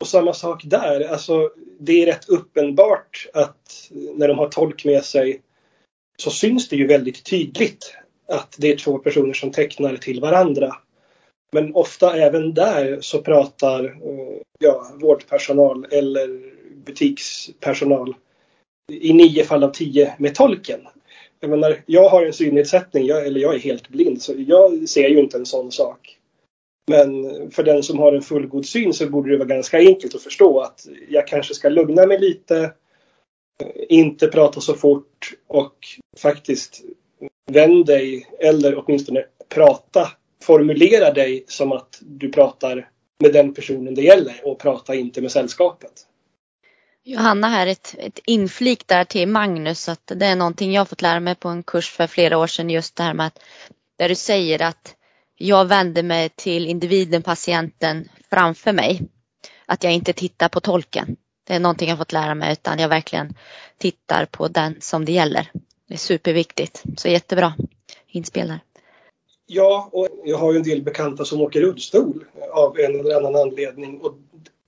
Och 0.01 0.07
samma 0.07 0.33
sak 0.33 0.61
där, 0.65 1.11
alltså 1.11 1.51
det 1.79 2.01
är 2.01 2.05
rätt 2.05 2.29
uppenbart 2.29 3.27
att 3.33 3.91
när 3.91 4.27
de 4.27 4.37
har 4.37 4.49
tolk 4.49 4.85
med 4.85 5.03
sig 5.03 5.41
så 6.17 6.31
syns 6.31 6.69
det 6.69 6.75
ju 6.75 6.87
väldigt 6.87 7.23
tydligt 7.25 7.95
att 8.27 8.55
det 8.59 8.71
är 8.71 8.77
två 8.77 8.97
personer 8.97 9.33
som 9.33 9.51
tecknar 9.51 9.97
till 9.97 10.21
varandra. 10.21 10.75
Men 11.51 11.75
ofta 11.75 12.17
även 12.17 12.53
där 12.53 13.01
så 13.01 13.21
pratar 13.21 13.85
eh, 13.85 14.41
ja, 14.59 14.91
vårdpersonal 15.01 15.85
eller 15.91 16.51
butikspersonal 16.85 18.15
i 18.91 19.13
nio 19.13 19.43
fall 19.43 19.63
av 19.63 19.71
tio 19.71 20.15
med 20.19 20.35
tolken. 20.35 20.81
Jag 21.43 21.49
menar, 21.49 21.83
jag 21.85 22.09
har 22.09 22.25
en 22.25 22.33
synnedsättning, 22.33 23.05
jag, 23.05 23.25
eller 23.27 23.39
jag 23.41 23.55
är 23.55 23.59
helt 23.59 23.89
blind, 23.89 24.21
så 24.21 24.33
jag 24.37 24.89
ser 24.89 25.09
ju 25.09 25.19
inte 25.19 25.37
en 25.37 25.45
sån 25.45 25.71
sak. 25.71 26.17
Men 26.87 27.51
för 27.51 27.63
den 27.63 27.83
som 27.83 27.99
har 27.99 28.13
en 28.13 28.21
fullgod 28.21 28.65
syn 28.65 28.93
så 28.93 29.09
borde 29.09 29.31
det 29.31 29.37
vara 29.37 29.47
ganska 29.47 29.77
enkelt 29.77 30.15
att 30.15 30.21
förstå 30.21 30.59
att 30.59 30.87
jag 31.09 31.27
kanske 31.27 31.53
ska 31.53 31.69
lugna 31.69 32.05
mig 32.05 32.19
lite, 32.19 32.73
inte 33.89 34.27
prata 34.27 34.61
så 34.61 34.73
fort 34.73 35.33
och 35.47 35.75
faktiskt 36.17 36.81
vänd 37.51 37.85
dig 37.85 38.27
eller 38.39 38.83
åtminstone 38.85 39.25
prata, 39.49 40.07
formulera 40.43 41.13
dig 41.13 41.43
som 41.47 41.71
att 41.71 41.99
du 42.01 42.31
pratar 42.31 42.89
med 43.19 43.33
den 43.33 43.53
personen 43.53 43.95
det 43.95 44.01
gäller 44.01 44.41
och 44.43 44.59
prata 44.59 44.95
inte 44.95 45.21
med 45.21 45.31
sällskapet. 45.31 46.07
Johanna 47.03 47.47
här, 47.47 47.67
ett, 47.67 47.95
ett 47.97 48.19
inflik 48.25 48.87
där 48.87 49.03
till 49.03 49.27
Magnus 49.27 49.89
att 49.89 50.11
det 50.15 50.25
är 50.25 50.35
någonting 50.35 50.73
jag 50.73 50.89
fått 50.89 51.01
lära 51.01 51.19
mig 51.19 51.35
på 51.35 51.49
en 51.49 51.63
kurs 51.63 51.89
för 51.91 52.07
flera 52.07 52.37
år 52.37 52.47
sedan 52.47 52.69
just 52.69 52.95
det 52.95 53.03
här 53.03 53.13
med 53.13 53.27
att 53.27 53.39
där 53.97 54.09
du 54.09 54.15
säger 54.15 54.61
att 54.61 54.95
jag 55.37 55.65
vänder 55.65 56.03
mig 56.03 56.29
till 56.29 56.67
individen, 56.67 57.21
patienten 57.21 58.09
framför 58.29 58.71
mig. 58.73 59.01
Att 59.65 59.83
jag 59.83 59.93
inte 59.93 60.13
tittar 60.13 60.49
på 60.49 60.59
tolken. 60.59 61.15
Det 61.47 61.53
är 61.53 61.59
någonting 61.59 61.89
jag 61.89 61.97
fått 61.97 62.11
lära 62.11 62.35
mig 62.35 62.53
utan 62.53 62.79
jag 62.79 62.89
verkligen 62.89 63.33
tittar 63.77 64.25
på 64.25 64.47
den 64.47 64.75
som 64.79 65.05
det 65.05 65.11
gäller. 65.11 65.51
Det 65.87 65.93
är 65.93 65.97
superviktigt. 65.97 66.83
Så 66.97 67.07
jättebra 67.07 67.53
inspel 68.07 68.47
där. 68.47 68.59
Ja, 69.45 69.89
och 69.91 70.07
jag 70.25 70.37
har 70.37 70.51
ju 70.51 70.57
en 70.57 70.63
del 70.63 70.83
bekanta 70.83 71.25
som 71.25 71.41
åker 71.41 71.61
rullstol 71.61 72.25
av 72.51 72.79
en 72.79 72.99
eller 72.99 73.15
annan 73.15 73.35
anledning. 73.35 74.01
Och 74.01 74.13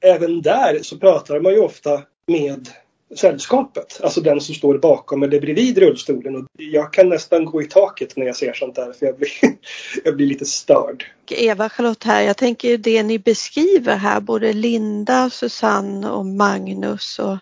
även 0.02 0.41
där 0.41 0.80
så 0.82 0.98
pratar 0.98 1.39
man 1.39 1.54
ju 1.54 1.60
ofta 1.60 2.04
med 2.28 2.70
sällskapet. 3.16 4.00
Alltså 4.04 4.22
den 4.22 4.42
som 4.42 4.56
står 4.56 4.78
bakom 4.78 5.24
eller 5.24 5.42
bredvid 5.42 5.78
rullstolen. 5.78 6.36
Och 6.36 6.46
jag 6.58 6.94
kan 6.94 7.10
nästan 7.10 7.46
gå 7.46 7.62
i 7.62 7.66
taket 7.66 8.16
när 8.16 8.26
jag 8.26 8.36
ser 8.36 8.54
sånt 8.54 8.76
där 8.76 8.94
för 8.94 9.06
jag 9.06 9.18
blir, 9.18 9.30
jag 10.04 10.16
blir 10.16 10.28
lite 10.28 10.46
störd. 10.46 11.06
Eva-Charlotte 11.30 12.04
här, 12.04 12.22
jag 12.22 12.38
tänker 12.38 12.78
det 12.78 13.04
ni 13.04 13.20
beskriver 13.20 13.96
här, 13.96 14.20
både 14.20 14.54
Linda, 14.54 15.30
Susanne 15.30 16.10
och 16.10 16.26
Magnus 16.26 17.20
och 17.20 17.38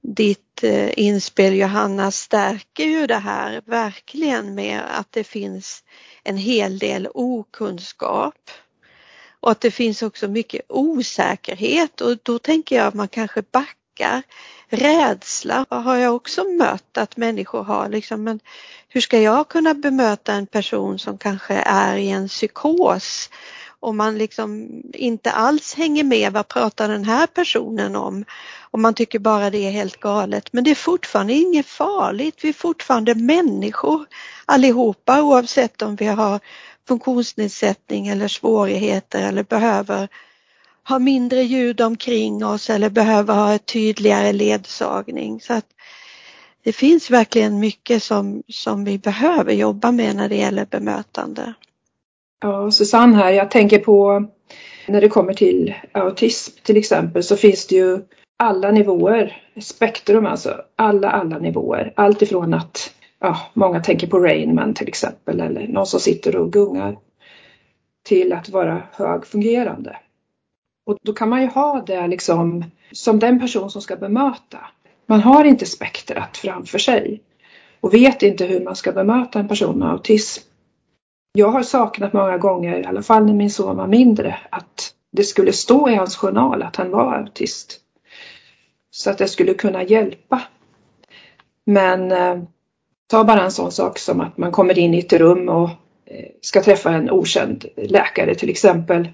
ditt 0.00 0.64
eh, 0.64 0.98
inspel 0.98 1.54
Johanna 1.54 2.10
stärker 2.10 2.84
ju 2.84 3.06
det 3.06 3.18
här 3.18 3.62
verkligen 3.64 4.54
med 4.54 4.82
att 4.98 5.12
det 5.12 5.24
finns 5.24 5.84
en 6.24 6.36
hel 6.36 6.78
del 6.78 7.08
okunskap 7.14 8.50
och 9.40 9.50
att 9.50 9.60
det 9.60 9.70
finns 9.70 10.02
också 10.02 10.28
mycket 10.28 10.62
osäkerhet 10.68 12.00
och 12.00 12.18
då 12.22 12.38
tänker 12.38 12.76
jag 12.76 12.86
att 12.86 12.94
man 12.94 13.08
kanske 13.08 13.42
backar. 13.42 13.77
Rädsla. 14.68 15.66
Har 15.68 15.96
jag 15.96 16.14
också 16.14 16.44
mött 16.44 16.98
att 16.98 17.16
människor 17.16 17.62
har? 17.62 17.88
Liksom, 17.88 18.24
men 18.24 18.40
hur 18.88 19.00
ska 19.00 19.20
jag 19.20 19.48
kunna 19.48 19.74
bemöta 19.74 20.32
en 20.32 20.46
person 20.46 20.98
som 20.98 21.18
kanske 21.18 21.54
är 21.54 21.96
i 21.96 22.10
en 22.10 22.28
psykos? 22.28 23.30
Om 23.80 23.96
man 23.96 24.18
liksom 24.18 24.82
inte 24.94 25.30
alls 25.30 25.74
hänger 25.74 26.04
med. 26.04 26.32
Vad 26.32 26.48
pratar 26.48 26.88
den 26.88 27.04
här 27.04 27.26
personen 27.26 27.96
om? 27.96 28.24
Och 28.70 28.78
man 28.78 28.94
tycker 28.94 29.18
bara 29.18 29.50
det 29.50 29.66
är 29.66 29.70
helt 29.70 30.00
galet. 30.00 30.52
Men 30.52 30.64
det 30.64 30.70
är 30.70 30.74
fortfarande 30.74 31.32
inget 31.32 31.66
farligt. 31.66 32.38
Vi 32.42 32.48
är 32.48 32.52
fortfarande 32.52 33.14
människor 33.14 34.06
allihopa 34.46 35.22
oavsett 35.22 35.82
om 35.82 35.96
vi 35.96 36.06
har 36.06 36.40
funktionsnedsättning 36.88 38.08
eller 38.08 38.28
svårigheter 38.28 39.22
eller 39.22 39.42
behöver 39.42 40.08
ha 40.88 40.98
mindre 40.98 41.42
ljud 41.42 41.80
omkring 41.80 42.44
oss 42.44 42.70
eller 42.70 42.90
behöver 42.90 43.34
ha 43.34 43.54
ett 43.54 43.66
tydligare 43.66 44.32
ledsagning. 44.32 45.40
Så 45.40 45.52
att 45.52 45.66
det 46.64 46.72
finns 46.72 47.10
verkligen 47.10 47.60
mycket 47.60 48.02
som, 48.02 48.42
som 48.48 48.84
vi 48.84 48.98
behöver 48.98 49.52
jobba 49.52 49.92
med 49.92 50.16
när 50.16 50.28
det 50.28 50.36
gäller 50.36 50.66
bemötande. 50.66 51.54
Ja, 52.40 52.70
Susanne 52.70 53.16
här, 53.16 53.30
jag 53.30 53.50
tänker 53.50 53.78
på 53.78 54.28
när 54.86 55.00
det 55.00 55.08
kommer 55.08 55.34
till 55.34 55.74
autism 55.92 56.58
till 56.62 56.76
exempel 56.76 57.22
så 57.22 57.36
finns 57.36 57.66
det 57.66 57.74
ju 57.74 57.98
alla 58.36 58.70
nivåer, 58.70 59.42
spektrum 59.60 60.26
alltså, 60.26 60.60
alla, 60.76 61.10
alla 61.10 61.38
nivåer. 61.38 61.92
Allt 61.96 62.22
ifrån 62.22 62.54
att 62.54 62.94
ja, 63.20 63.38
många 63.54 63.80
tänker 63.80 64.06
på 64.06 64.18
Rainman 64.18 64.74
till 64.74 64.88
exempel 64.88 65.40
eller 65.40 65.68
någon 65.68 65.86
som 65.86 66.00
sitter 66.00 66.36
och 66.36 66.52
gungar 66.52 66.98
till 68.04 68.32
att 68.32 68.48
vara 68.48 68.82
högfungerande. 68.92 69.96
Och 70.88 70.98
då 71.02 71.12
kan 71.12 71.28
man 71.28 71.42
ju 71.42 71.48
ha 71.48 71.82
det 71.86 72.06
liksom 72.06 72.64
som 72.92 73.18
den 73.18 73.40
person 73.40 73.70
som 73.70 73.82
ska 73.82 73.96
bemöta. 73.96 74.58
Man 75.06 75.20
har 75.20 75.44
inte 75.44 75.66
spektrat 75.66 76.36
framför 76.36 76.78
sig 76.78 77.22
och 77.80 77.94
vet 77.94 78.22
inte 78.22 78.44
hur 78.44 78.64
man 78.64 78.76
ska 78.76 78.92
bemöta 78.92 79.38
en 79.38 79.48
person 79.48 79.78
med 79.78 79.90
autism. 79.90 80.42
Jag 81.32 81.48
har 81.48 81.62
saknat 81.62 82.12
många 82.12 82.38
gånger, 82.38 82.80
i 82.80 82.84
alla 82.84 83.02
fall 83.02 83.24
när 83.24 83.34
min 83.34 83.50
son 83.50 83.76
var 83.76 83.86
mindre, 83.86 84.38
att 84.50 84.94
det 85.12 85.22
skulle 85.22 85.52
stå 85.52 85.90
i 85.90 85.94
hans 85.94 86.16
journal 86.16 86.62
att 86.62 86.76
han 86.76 86.90
var 86.90 87.14
autist. 87.14 87.80
Så 88.90 89.10
att 89.10 89.18
det 89.18 89.28
skulle 89.28 89.54
kunna 89.54 89.82
hjälpa. 89.82 90.42
Men 91.64 92.12
eh, 92.12 92.42
ta 93.06 93.24
bara 93.24 93.42
en 93.42 93.52
sån 93.52 93.72
sak 93.72 93.98
som 93.98 94.20
att 94.20 94.38
man 94.38 94.52
kommer 94.52 94.78
in 94.78 94.94
i 94.94 94.98
ett 94.98 95.12
rum 95.12 95.48
och 95.48 95.70
eh, 96.04 96.28
ska 96.40 96.62
träffa 96.62 96.92
en 96.92 97.10
okänd 97.10 97.64
läkare 97.76 98.34
till 98.34 98.50
exempel. 98.50 99.08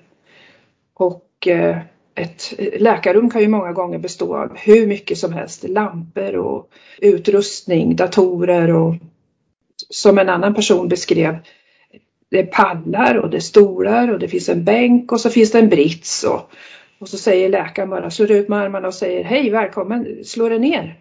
Och 0.94 1.23
Eh, 1.46 1.78
ett 2.14 2.54
läkarrum 2.78 3.30
kan 3.30 3.40
ju 3.40 3.48
många 3.48 3.72
gånger 3.72 3.98
bestå 3.98 4.36
av 4.36 4.56
hur 4.56 4.86
mycket 4.86 5.18
som 5.18 5.32
helst. 5.32 5.68
Lampor 5.68 6.36
och 6.36 6.70
utrustning, 6.98 7.96
datorer 7.96 8.72
och 8.72 8.94
som 9.90 10.18
en 10.18 10.28
annan 10.28 10.54
person 10.54 10.88
beskrev. 10.88 11.36
Det 12.30 12.38
är 12.38 12.46
pallar 12.46 13.14
och 13.14 13.30
det 13.30 13.36
är 13.36 13.40
stolar 13.40 14.12
och 14.12 14.18
det 14.18 14.28
finns 14.28 14.48
en 14.48 14.64
bänk 14.64 15.12
och 15.12 15.20
så 15.20 15.30
finns 15.30 15.52
det 15.52 15.58
en 15.58 15.68
brits. 15.68 16.24
Och, 16.24 16.50
och 16.98 17.08
så 17.08 17.18
säger 17.18 17.48
läkaren 17.48 17.90
bara, 17.90 18.10
slår 18.10 18.30
ut 18.30 18.48
med 18.48 18.58
armarna 18.58 18.88
och 18.88 18.94
säger 18.94 19.24
hej 19.24 19.50
välkommen, 19.50 20.24
slå 20.24 20.48
dig 20.48 20.58
ner. 20.58 20.98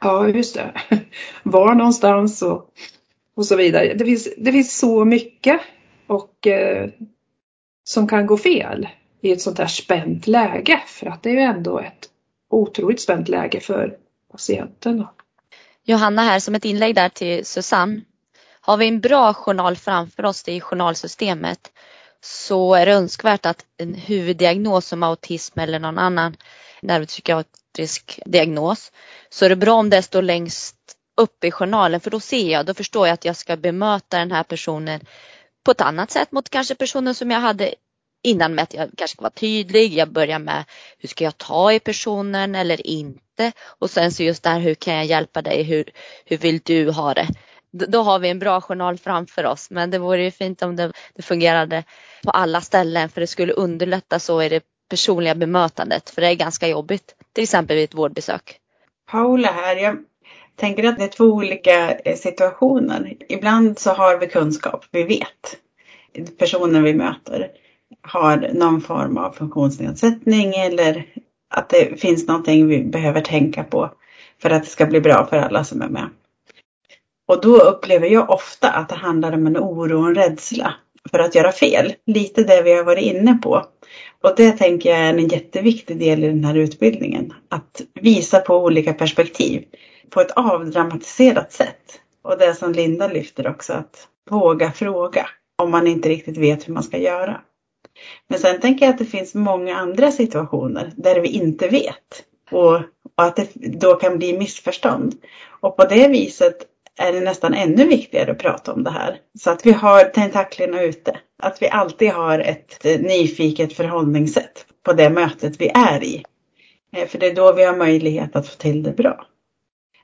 Ja 0.00 0.28
just 0.28 0.54
det. 0.54 0.72
Var 1.42 1.74
någonstans 1.74 2.42
och, 2.42 2.66
och 3.36 3.46
så 3.46 3.56
vidare. 3.56 3.94
Det 3.94 4.04
finns, 4.04 4.28
det 4.36 4.52
finns 4.52 4.78
så 4.78 5.04
mycket 5.04 5.60
och 6.06 6.46
eh, 6.46 6.88
som 7.84 8.08
kan 8.08 8.26
gå 8.26 8.36
fel 8.36 8.88
i 9.22 9.32
ett 9.32 9.40
sånt 9.40 9.58
här 9.58 9.66
spänt 9.66 10.26
läge. 10.26 10.82
För 10.86 11.06
att 11.06 11.22
det 11.22 11.30
är 11.30 11.34
ju 11.34 11.40
ändå 11.40 11.78
ett 11.78 12.08
otroligt 12.50 13.00
spänt 13.00 13.28
läge 13.28 13.60
för 13.60 13.96
patienten. 14.30 15.06
Johanna 15.84 16.22
här 16.22 16.40
som 16.40 16.54
ett 16.54 16.64
inlägg 16.64 16.94
där 16.94 17.08
till 17.08 17.46
Susanne. 17.46 18.00
Har 18.60 18.76
vi 18.76 18.88
en 18.88 19.00
bra 19.00 19.34
journal 19.34 19.76
framför 19.76 20.24
oss 20.24 20.48
i 20.48 20.60
journalsystemet 20.60 21.72
så 22.20 22.74
är 22.74 22.86
det 22.86 22.92
önskvärt 22.92 23.46
att 23.46 23.64
en 23.76 23.94
huvuddiagnos 23.94 24.86
som 24.86 25.02
autism 25.02 25.58
eller 25.58 25.78
någon 25.78 25.98
annan 25.98 26.36
neuropsykiatrisk 26.82 28.20
diagnos 28.26 28.92
så 29.30 29.44
är 29.44 29.48
det 29.48 29.56
bra 29.56 29.74
om 29.74 29.90
det 29.90 30.02
står 30.02 30.22
längst 30.22 30.76
upp 31.16 31.44
i 31.44 31.50
journalen 31.50 32.00
för 32.00 32.10
då 32.10 32.20
ser 32.20 32.52
jag, 32.52 32.66
då 32.66 32.74
förstår 32.74 33.06
jag 33.06 33.14
att 33.14 33.24
jag 33.24 33.36
ska 33.36 33.56
bemöta 33.56 34.18
den 34.18 34.32
här 34.32 34.42
personen 34.42 35.00
på 35.64 35.70
ett 35.70 35.80
annat 35.80 36.10
sätt 36.10 36.32
mot 36.32 36.50
kanske 36.50 36.74
personen 36.74 37.14
som 37.14 37.30
jag 37.30 37.40
hade 37.40 37.74
innan 38.22 38.54
med 38.54 38.62
att 38.62 38.74
jag 38.74 38.90
kanske 38.96 39.14
ska 39.14 39.22
vara 39.22 39.30
tydlig. 39.30 39.92
Jag 39.92 40.12
börjar 40.12 40.38
med 40.38 40.64
hur 40.98 41.08
ska 41.08 41.24
jag 41.24 41.38
ta 41.38 41.72
i 41.72 41.80
personen 41.80 42.54
eller 42.54 42.86
inte 42.86 43.52
och 43.64 43.90
sen 43.90 44.12
så 44.12 44.22
just 44.22 44.42
där 44.42 44.60
hur 44.60 44.74
kan 44.74 44.94
jag 44.94 45.04
hjälpa 45.04 45.42
dig? 45.42 45.62
Hur, 45.62 45.90
hur 46.24 46.36
vill 46.36 46.60
du 46.64 46.90
ha 46.90 47.14
det? 47.14 47.28
Då 47.70 48.02
har 48.02 48.18
vi 48.18 48.28
en 48.28 48.38
bra 48.38 48.60
journal 48.60 48.98
framför 48.98 49.46
oss 49.46 49.70
men 49.70 49.90
det 49.90 49.98
vore 49.98 50.22
ju 50.22 50.30
fint 50.30 50.62
om 50.62 50.76
det, 50.76 50.92
det 51.14 51.22
fungerade 51.22 51.84
på 52.24 52.30
alla 52.30 52.60
ställen 52.60 53.08
för 53.08 53.20
det 53.20 53.26
skulle 53.26 53.52
underlätta 53.52 54.18
så 54.18 54.42
i 54.42 54.48
det 54.48 54.62
personliga 54.88 55.34
bemötandet 55.34 56.10
för 56.10 56.20
det 56.20 56.28
är 56.28 56.34
ganska 56.34 56.68
jobbigt 56.68 57.14
till 57.32 57.42
exempel 57.42 57.76
vid 57.76 57.84
ett 57.84 57.94
vårdbesök. 57.94 58.58
Paula 59.10 59.52
här, 59.52 59.76
jag 59.76 59.96
tänker 60.56 60.84
att 60.84 60.98
det 60.98 61.04
är 61.04 61.08
två 61.08 61.24
olika 61.24 61.94
eh, 61.94 62.16
situationer. 62.16 63.16
Ibland 63.28 63.78
så 63.78 63.90
har 63.90 64.18
vi 64.18 64.26
kunskap, 64.26 64.84
vi 64.90 65.02
vet 65.02 65.58
personen 66.38 66.82
vi 66.82 66.94
möter 66.94 67.50
har 68.02 68.50
någon 68.54 68.80
form 68.80 69.18
av 69.18 69.32
funktionsnedsättning 69.32 70.54
eller 70.54 71.06
att 71.54 71.68
det 71.68 72.00
finns 72.00 72.26
någonting 72.26 72.66
vi 72.66 72.84
behöver 72.84 73.20
tänka 73.20 73.64
på 73.64 73.90
för 74.42 74.50
att 74.50 74.62
det 74.62 74.68
ska 74.68 74.86
bli 74.86 75.00
bra 75.00 75.26
för 75.26 75.36
alla 75.36 75.64
som 75.64 75.82
är 75.82 75.88
med. 75.88 76.08
Och 77.28 77.40
då 77.40 77.56
upplever 77.56 78.08
jag 78.08 78.30
ofta 78.30 78.70
att 78.70 78.88
det 78.88 78.94
handlar 78.94 79.32
om 79.32 79.46
en 79.46 79.56
oro 79.56 80.00
och 80.00 80.06
en 80.06 80.14
rädsla 80.14 80.74
för 81.10 81.18
att 81.18 81.34
göra 81.34 81.52
fel. 81.52 81.94
Lite 82.06 82.42
det 82.42 82.62
vi 82.62 82.72
har 82.72 82.84
varit 82.84 83.04
inne 83.04 83.38
på. 83.42 83.66
Och 84.22 84.34
det 84.36 84.52
tänker 84.52 84.90
jag 84.90 84.98
är 84.98 85.08
en 85.08 85.28
jätteviktig 85.28 85.98
del 85.98 86.24
i 86.24 86.26
den 86.26 86.44
här 86.44 86.54
utbildningen. 86.54 87.32
Att 87.48 87.82
visa 87.94 88.40
på 88.40 88.56
olika 88.56 88.92
perspektiv 88.92 89.64
på 90.10 90.20
ett 90.20 90.30
avdramatiserat 90.30 91.52
sätt. 91.52 92.00
Och 92.22 92.38
det 92.38 92.54
som 92.54 92.72
Linda 92.72 93.08
lyfter 93.08 93.48
också, 93.48 93.72
att 93.72 94.08
våga 94.30 94.72
fråga 94.72 95.26
om 95.62 95.70
man 95.70 95.86
inte 95.86 96.08
riktigt 96.08 96.36
vet 96.36 96.68
hur 96.68 96.74
man 96.74 96.82
ska 96.82 96.98
göra. 96.98 97.40
Men 98.28 98.38
sen 98.38 98.60
tänker 98.60 98.86
jag 98.86 98.92
att 98.92 98.98
det 98.98 99.04
finns 99.04 99.34
många 99.34 99.76
andra 99.76 100.12
situationer 100.12 100.92
där 100.96 101.20
vi 101.20 101.28
inte 101.28 101.68
vet. 101.68 102.24
Och, 102.50 102.74
och 102.74 102.82
att 103.16 103.36
det 103.36 103.48
då 103.54 103.94
kan 103.94 104.18
bli 104.18 104.38
missförstånd. 104.38 105.14
Och 105.60 105.76
på 105.76 105.84
det 105.84 106.08
viset 106.08 106.56
är 106.98 107.12
det 107.12 107.20
nästan 107.20 107.54
ännu 107.54 107.86
viktigare 107.86 108.30
att 108.30 108.38
prata 108.38 108.72
om 108.72 108.84
det 108.84 108.90
här. 108.90 109.18
Så 109.38 109.50
att 109.50 109.66
vi 109.66 109.72
har 109.72 110.04
tentaklerna 110.04 110.82
ute. 110.82 111.18
Att 111.42 111.62
vi 111.62 111.68
alltid 111.68 112.10
har 112.10 112.38
ett 112.38 112.84
eh, 112.84 113.00
nyfiket 113.00 113.72
förhållningssätt 113.72 114.66
på 114.84 114.92
det 114.92 115.10
mötet 115.10 115.60
vi 115.60 115.68
är 115.68 116.04
i. 116.04 116.24
Eh, 116.96 117.08
för 117.08 117.18
det 117.18 117.26
är 117.26 117.34
då 117.34 117.52
vi 117.52 117.64
har 117.64 117.76
möjlighet 117.76 118.36
att 118.36 118.48
få 118.48 118.56
till 118.56 118.82
det 118.82 118.92
bra. 118.92 119.26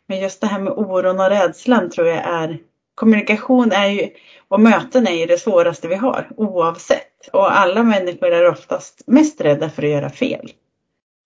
Men 0.07 0.21
just 0.21 0.41
det 0.41 0.47
här 0.47 0.61
med 0.61 0.73
oron 0.73 1.21
och 1.21 1.29
rädslan 1.29 1.91
tror 1.91 2.07
jag 2.07 2.25
är 2.25 2.59
Kommunikation 2.99 3.73
är 3.73 3.89
ju, 3.89 4.11
och 4.49 4.61
möten 4.61 5.07
är 5.07 5.13
ju 5.13 5.27
det 5.27 5.39
svåraste 5.39 5.89
vi 5.89 5.95
har 5.95 6.29
oavsett. 6.37 7.29
Och 7.33 7.59
alla 7.59 7.83
människor 7.83 8.33
är 8.33 8.49
oftast 8.49 9.03
mest 9.07 9.41
rädda 9.41 9.71
för 9.71 9.83
att 9.83 9.89
göra 9.89 10.11
fel. 10.11 10.51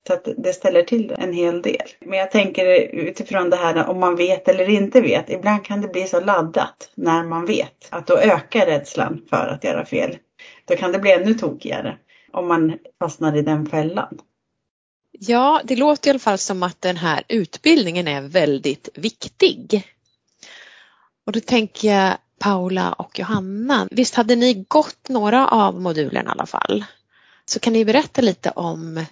Så 0.07 0.13
att 0.13 0.29
det 0.37 0.53
ställer 0.53 0.83
till 0.83 1.15
en 1.19 1.33
hel 1.33 1.63
del. 1.63 1.87
Men 2.01 2.19
jag 2.19 2.31
tänker 2.31 2.65
utifrån 2.95 3.51
det 3.51 3.57
här 3.57 3.87
om 3.87 4.01
man 4.01 4.17
vet 4.17 4.49
eller 4.49 4.71
inte 4.71 5.01
vet. 5.01 5.31
Ibland 5.31 5.65
kan 5.65 5.81
det 5.81 5.89
bli 5.89 6.07
så 6.07 6.21
laddat 6.21 6.91
när 6.95 7.25
man 7.25 7.47
vet 7.47 7.89
att 7.91 8.07
då 8.07 8.19
ökar 8.19 8.67
rädslan 8.67 9.23
för 9.31 9.47
att 9.49 9.65
göra 9.65 9.85
fel. 9.85 10.17
Då 10.65 10.77
kan 10.77 10.93
det 10.93 10.99
bli 10.99 11.13
ännu 11.13 11.35
tokigare 11.35 11.97
om 12.33 12.49
man 12.49 12.79
fastnar 12.99 13.37
i 13.37 13.43
den 13.43 13.67
fällan. 13.67 14.19
Ja, 15.13 15.61
det 15.65 15.77
låter 15.77 16.09
i 16.09 16.11
alla 16.11 16.19
fall 16.19 16.39
som 16.39 16.63
att 16.63 16.81
den 16.81 16.97
här 16.97 17.23
utbildningen 17.29 18.09
är 18.09 18.23
väldigt 18.23 18.89
viktig. 18.95 19.85
Och 21.27 21.33
då 21.33 21.41
tänker 21.41 21.89
jag 21.95 22.17
Paula 22.39 22.93
och 22.93 23.19
Johanna, 23.19 23.89
visst 23.91 24.15
hade 24.15 24.37
ni 24.37 24.65
gått 24.69 25.09
några 25.09 25.49
av 25.49 25.81
modulerna 25.81 26.31
i 26.31 26.33
alla 26.33 26.47
fall? 26.47 26.85
Så 27.45 27.61
kan 27.61 27.73
ni 27.73 27.85
berätta 27.85 28.23
lite 28.23 28.51
om 28.51 29.05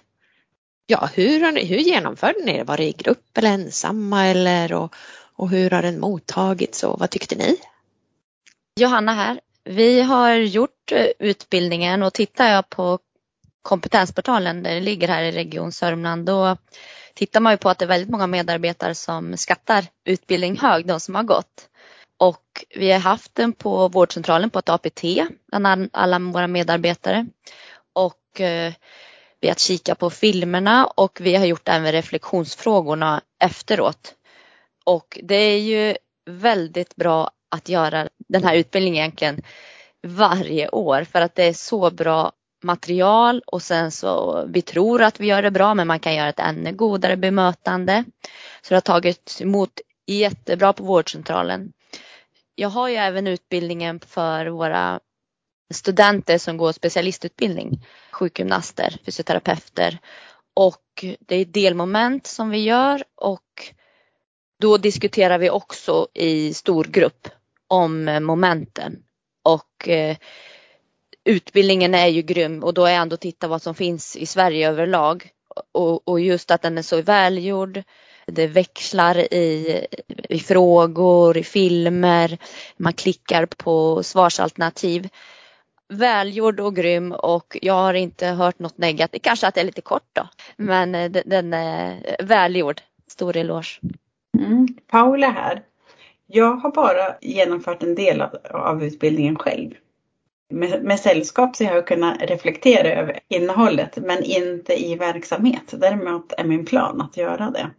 ja, 0.85 1.09
hur, 1.13 1.51
ni, 1.51 1.65
hur 1.65 1.77
genomförde 1.77 2.39
ni 2.45 2.57
det? 2.57 2.63
Var 2.63 2.77
det 2.77 2.83
i 2.83 2.91
grupp 2.91 3.37
eller 3.37 3.49
ensamma 3.49 4.25
eller 4.25 4.73
och, 4.73 4.95
och 5.35 5.49
hur 5.49 5.69
har 5.69 5.81
den 5.81 5.99
mottagits 5.99 6.83
och 6.83 6.99
vad 6.99 7.09
tyckte 7.09 7.35
ni? 7.35 7.57
Johanna 8.79 9.13
här. 9.13 9.39
Vi 9.63 10.01
har 10.01 10.33
gjort 10.33 10.91
eh, 10.91 11.07
utbildningen 11.19 12.03
och 12.03 12.13
tittar 12.13 12.47
jag 12.47 12.69
på 12.69 12.99
kompetensportalen 13.61 14.63
där 14.63 14.73
det 14.73 14.81
ligger 14.81 15.07
här 15.07 15.23
i 15.23 15.31
Region 15.31 15.71
Sörmland 15.71 16.25
då 16.25 16.57
tittar 17.13 17.39
man 17.39 17.53
ju 17.53 17.57
på 17.57 17.69
att 17.69 17.79
det 17.79 17.85
är 17.85 17.87
väldigt 17.87 18.09
många 18.09 18.27
medarbetare 18.27 18.95
som 18.95 19.37
skattar 19.37 19.85
utbildning 20.05 20.59
hög, 20.59 20.87
de 20.87 20.99
som 20.99 21.15
har 21.15 21.23
gått. 21.23 21.67
Och 22.21 22.65
vi 22.75 22.91
har 22.91 22.99
haft 22.99 23.35
den 23.35 23.53
på 23.53 23.87
vårdcentralen 23.87 24.49
på 24.49 24.59
ett 24.59 24.69
APT 24.69 25.01
bland 25.47 25.89
alla 25.93 26.19
våra 26.19 26.47
medarbetare. 26.47 27.25
Och 27.93 28.41
eh, 28.41 28.73
vi 29.39 29.47
har 29.47 29.55
kikat 29.55 29.99
på 29.99 30.09
filmerna 30.09 30.85
och 30.85 31.17
vi 31.21 31.35
har 31.35 31.45
gjort 31.45 31.67
även 31.67 31.91
reflektionsfrågorna 31.91 33.21
efteråt. 33.43 34.15
Och 34.85 35.19
det 35.23 35.35
är 35.35 35.59
ju 35.59 35.95
väldigt 36.25 36.95
bra 36.95 37.31
att 37.49 37.69
göra 37.69 38.09
den 38.17 38.43
här 38.43 38.55
utbildningen 38.55 38.97
egentligen 38.97 39.41
varje 40.07 40.69
år 40.69 41.03
för 41.03 41.21
att 41.21 41.35
det 41.35 41.43
är 41.43 41.53
så 41.53 41.91
bra 41.91 42.31
material 42.63 43.41
och 43.45 43.61
sen 43.61 43.91
så 43.91 44.43
vi 44.47 44.61
tror 44.61 45.01
att 45.01 45.19
vi 45.19 45.27
gör 45.27 45.41
det 45.41 45.51
bra 45.51 45.73
men 45.73 45.87
man 45.87 45.99
kan 45.99 46.15
göra 46.15 46.29
ett 46.29 46.39
ännu 46.39 46.71
godare 46.71 47.17
bemötande. 47.17 48.03
Så 48.61 48.69
det 48.69 48.75
har 48.75 48.81
tagits 48.81 49.41
emot 49.41 49.81
jättebra 50.07 50.73
på 50.73 50.83
vårdcentralen. 50.83 51.71
Jag 52.61 52.69
har 52.69 52.89
ju 52.89 52.95
även 52.95 53.27
utbildningen 53.27 53.99
för 53.99 54.45
våra 54.45 54.99
studenter 55.73 56.37
som 56.37 56.57
går 56.57 56.71
specialistutbildning, 56.71 57.85
sjukgymnaster, 58.11 58.97
fysioterapeuter. 59.05 59.99
Och 60.53 61.05
det 61.19 61.35
är 61.35 61.45
delmoment 61.45 62.27
som 62.27 62.49
vi 62.49 62.57
gör 62.57 63.03
och 63.15 63.73
då 64.59 64.77
diskuterar 64.77 65.37
vi 65.37 65.49
också 65.49 66.07
i 66.13 66.53
stor 66.53 66.83
grupp 66.83 67.27
om 67.67 68.19
momenten. 68.21 69.03
Och 69.43 69.89
eh, 69.89 70.17
utbildningen 71.23 71.95
är 71.95 72.07
ju 72.07 72.21
grym 72.21 72.63
och 72.63 72.73
då 72.73 72.85
är 72.85 72.95
ändå 72.95 73.17
titta 73.17 73.47
vad 73.47 73.61
som 73.61 73.75
finns 73.75 74.15
i 74.15 74.25
Sverige 74.25 74.69
överlag. 74.69 75.29
Och, 75.71 76.07
och 76.07 76.19
just 76.19 76.51
att 76.51 76.61
den 76.61 76.77
är 76.77 76.81
så 76.81 77.01
välgjord 77.01 77.83
det 78.25 78.47
växlar 78.47 79.33
i, 79.33 79.85
i 80.29 80.39
frågor, 80.39 81.37
i 81.37 81.43
filmer, 81.43 82.37
man 82.77 82.93
klickar 82.93 83.45
på 83.45 84.03
svarsalternativ. 84.03 85.09
Välgjord 85.89 86.59
och 86.59 86.75
grym 86.75 87.11
och 87.11 87.57
jag 87.61 87.73
har 87.73 87.93
inte 87.93 88.27
hört 88.27 88.59
något 88.59 88.77
negativt. 88.77 89.21
Kanske 89.21 89.47
att 89.47 89.55
det 89.55 89.61
är 89.61 89.65
lite 89.65 89.81
kort 89.81 90.09
då, 90.13 90.27
men 90.57 90.95
eh, 90.95 91.11
den 91.11 91.53
är 91.53 92.15
välgjord. 92.23 92.81
Stor 93.07 93.37
eloge. 93.37 93.79
Mm. 94.37 94.67
Paula 94.87 95.29
här. 95.29 95.63
Jag 96.27 96.53
har 96.53 96.71
bara 96.71 97.15
genomfört 97.21 97.83
en 97.83 97.95
del 97.95 98.21
av, 98.21 98.35
av 98.51 98.83
utbildningen 98.83 99.35
själv. 99.35 99.71
Med, 100.53 100.83
med, 100.83 100.99
sällskap 100.99 101.55
så 101.55 101.63
jag 101.63 101.73
har 101.73 101.81
kunnat 101.81 102.21
reflektera 102.21 102.87
över 102.87 103.19
innehållet 103.27 103.97
men 103.97 104.23
inte 104.23 104.85
i 104.85 104.95
verksamhet. 104.95 105.73
Däremot 105.77 106.33
är 106.37 106.43
min 106.43 106.65
plan 106.65 107.01
att 107.01 107.17
göra 107.17 107.51
det. 107.51 107.69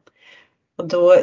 Och 0.82 0.88
då 0.88 1.16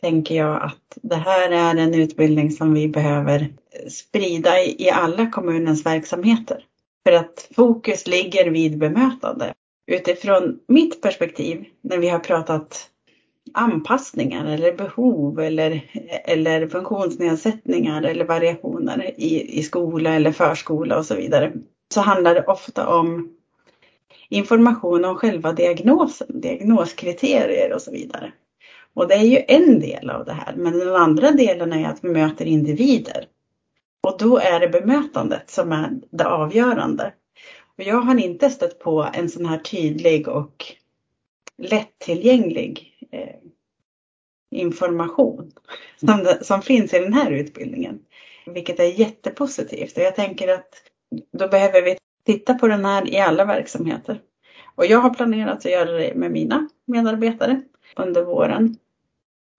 tänker 0.00 0.34
jag 0.34 0.62
att 0.62 0.98
det 1.02 1.16
här 1.16 1.50
är 1.50 1.76
en 1.76 1.94
utbildning 1.94 2.50
som 2.50 2.74
vi 2.74 2.88
behöver 2.88 3.48
sprida 3.90 4.62
i 4.62 4.90
alla 4.90 5.30
kommunens 5.30 5.86
verksamheter. 5.86 6.64
För 7.06 7.12
att 7.12 7.48
fokus 7.56 8.06
ligger 8.06 8.50
vid 8.50 8.78
bemötande. 8.78 9.54
utifrån 9.86 10.58
mitt 10.68 11.02
perspektiv 11.02 11.64
när 11.80 11.98
vi 11.98 12.08
har 12.08 12.18
pratat 12.18 12.90
anpassningar 13.52 14.46
eller 14.46 14.72
behov 14.72 15.40
eller, 15.40 15.90
eller 16.24 16.66
funktionsnedsättningar 16.66 18.02
eller 18.02 18.24
variationer 18.24 19.14
i, 19.16 19.58
i 19.58 19.62
skola 19.62 20.14
eller 20.14 20.32
förskola 20.32 20.98
och 20.98 21.06
så 21.06 21.14
vidare. 21.14 21.52
Så 21.94 22.00
handlar 22.00 22.34
det 22.34 22.44
ofta 22.44 22.88
om 22.88 23.36
information 24.28 25.04
om 25.04 25.16
själva 25.16 25.52
diagnosen, 25.52 26.40
diagnoskriterier 26.40 27.72
och 27.72 27.82
så 27.82 27.90
vidare. 27.90 28.32
Och 28.96 29.08
det 29.08 29.14
är 29.14 29.24
ju 29.24 29.44
en 29.48 29.80
del 29.80 30.10
av 30.10 30.24
det 30.24 30.32
här, 30.32 30.54
men 30.56 30.78
den 30.78 30.96
andra 30.96 31.30
delen 31.30 31.72
är 31.72 31.88
att 31.88 32.04
vi 32.04 32.08
möter 32.08 32.44
individer. 32.44 33.28
Och 34.00 34.18
då 34.18 34.38
är 34.38 34.60
det 34.60 34.68
bemötandet 34.68 35.50
som 35.50 35.72
är 35.72 35.90
det 36.10 36.26
avgörande. 36.26 37.12
Och 37.78 37.84
jag 37.84 38.00
har 38.00 38.20
inte 38.20 38.50
stött 38.50 38.78
på 38.78 39.08
en 39.12 39.28
sån 39.28 39.46
här 39.46 39.58
tydlig 39.58 40.28
och 40.28 40.64
lättillgänglig 41.58 42.98
eh, 43.10 43.36
information 44.50 45.52
som, 45.96 46.24
det, 46.24 46.44
som 46.44 46.62
finns 46.62 46.94
i 46.94 46.98
den 46.98 47.12
här 47.12 47.30
utbildningen. 47.30 47.98
Vilket 48.46 48.80
är 48.80 49.00
jättepositivt 49.00 49.96
och 49.96 50.02
jag 50.02 50.16
tänker 50.16 50.48
att 50.48 50.74
då 51.32 51.48
behöver 51.48 51.82
vi 51.82 51.98
titta 52.24 52.54
på 52.54 52.68
den 52.68 52.84
här 52.84 53.14
i 53.14 53.18
alla 53.18 53.44
verksamheter. 53.44 54.20
Och 54.74 54.86
jag 54.86 54.98
har 54.98 55.10
planerat 55.10 55.58
att 55.58 55.72
göra 55.72 55.92
det 55.92 56.14
med 56.14 56.30
mina 56.30 56.68
medarbetare 56.86 57.62
under 57.96 58.24
våren 58.24 58.76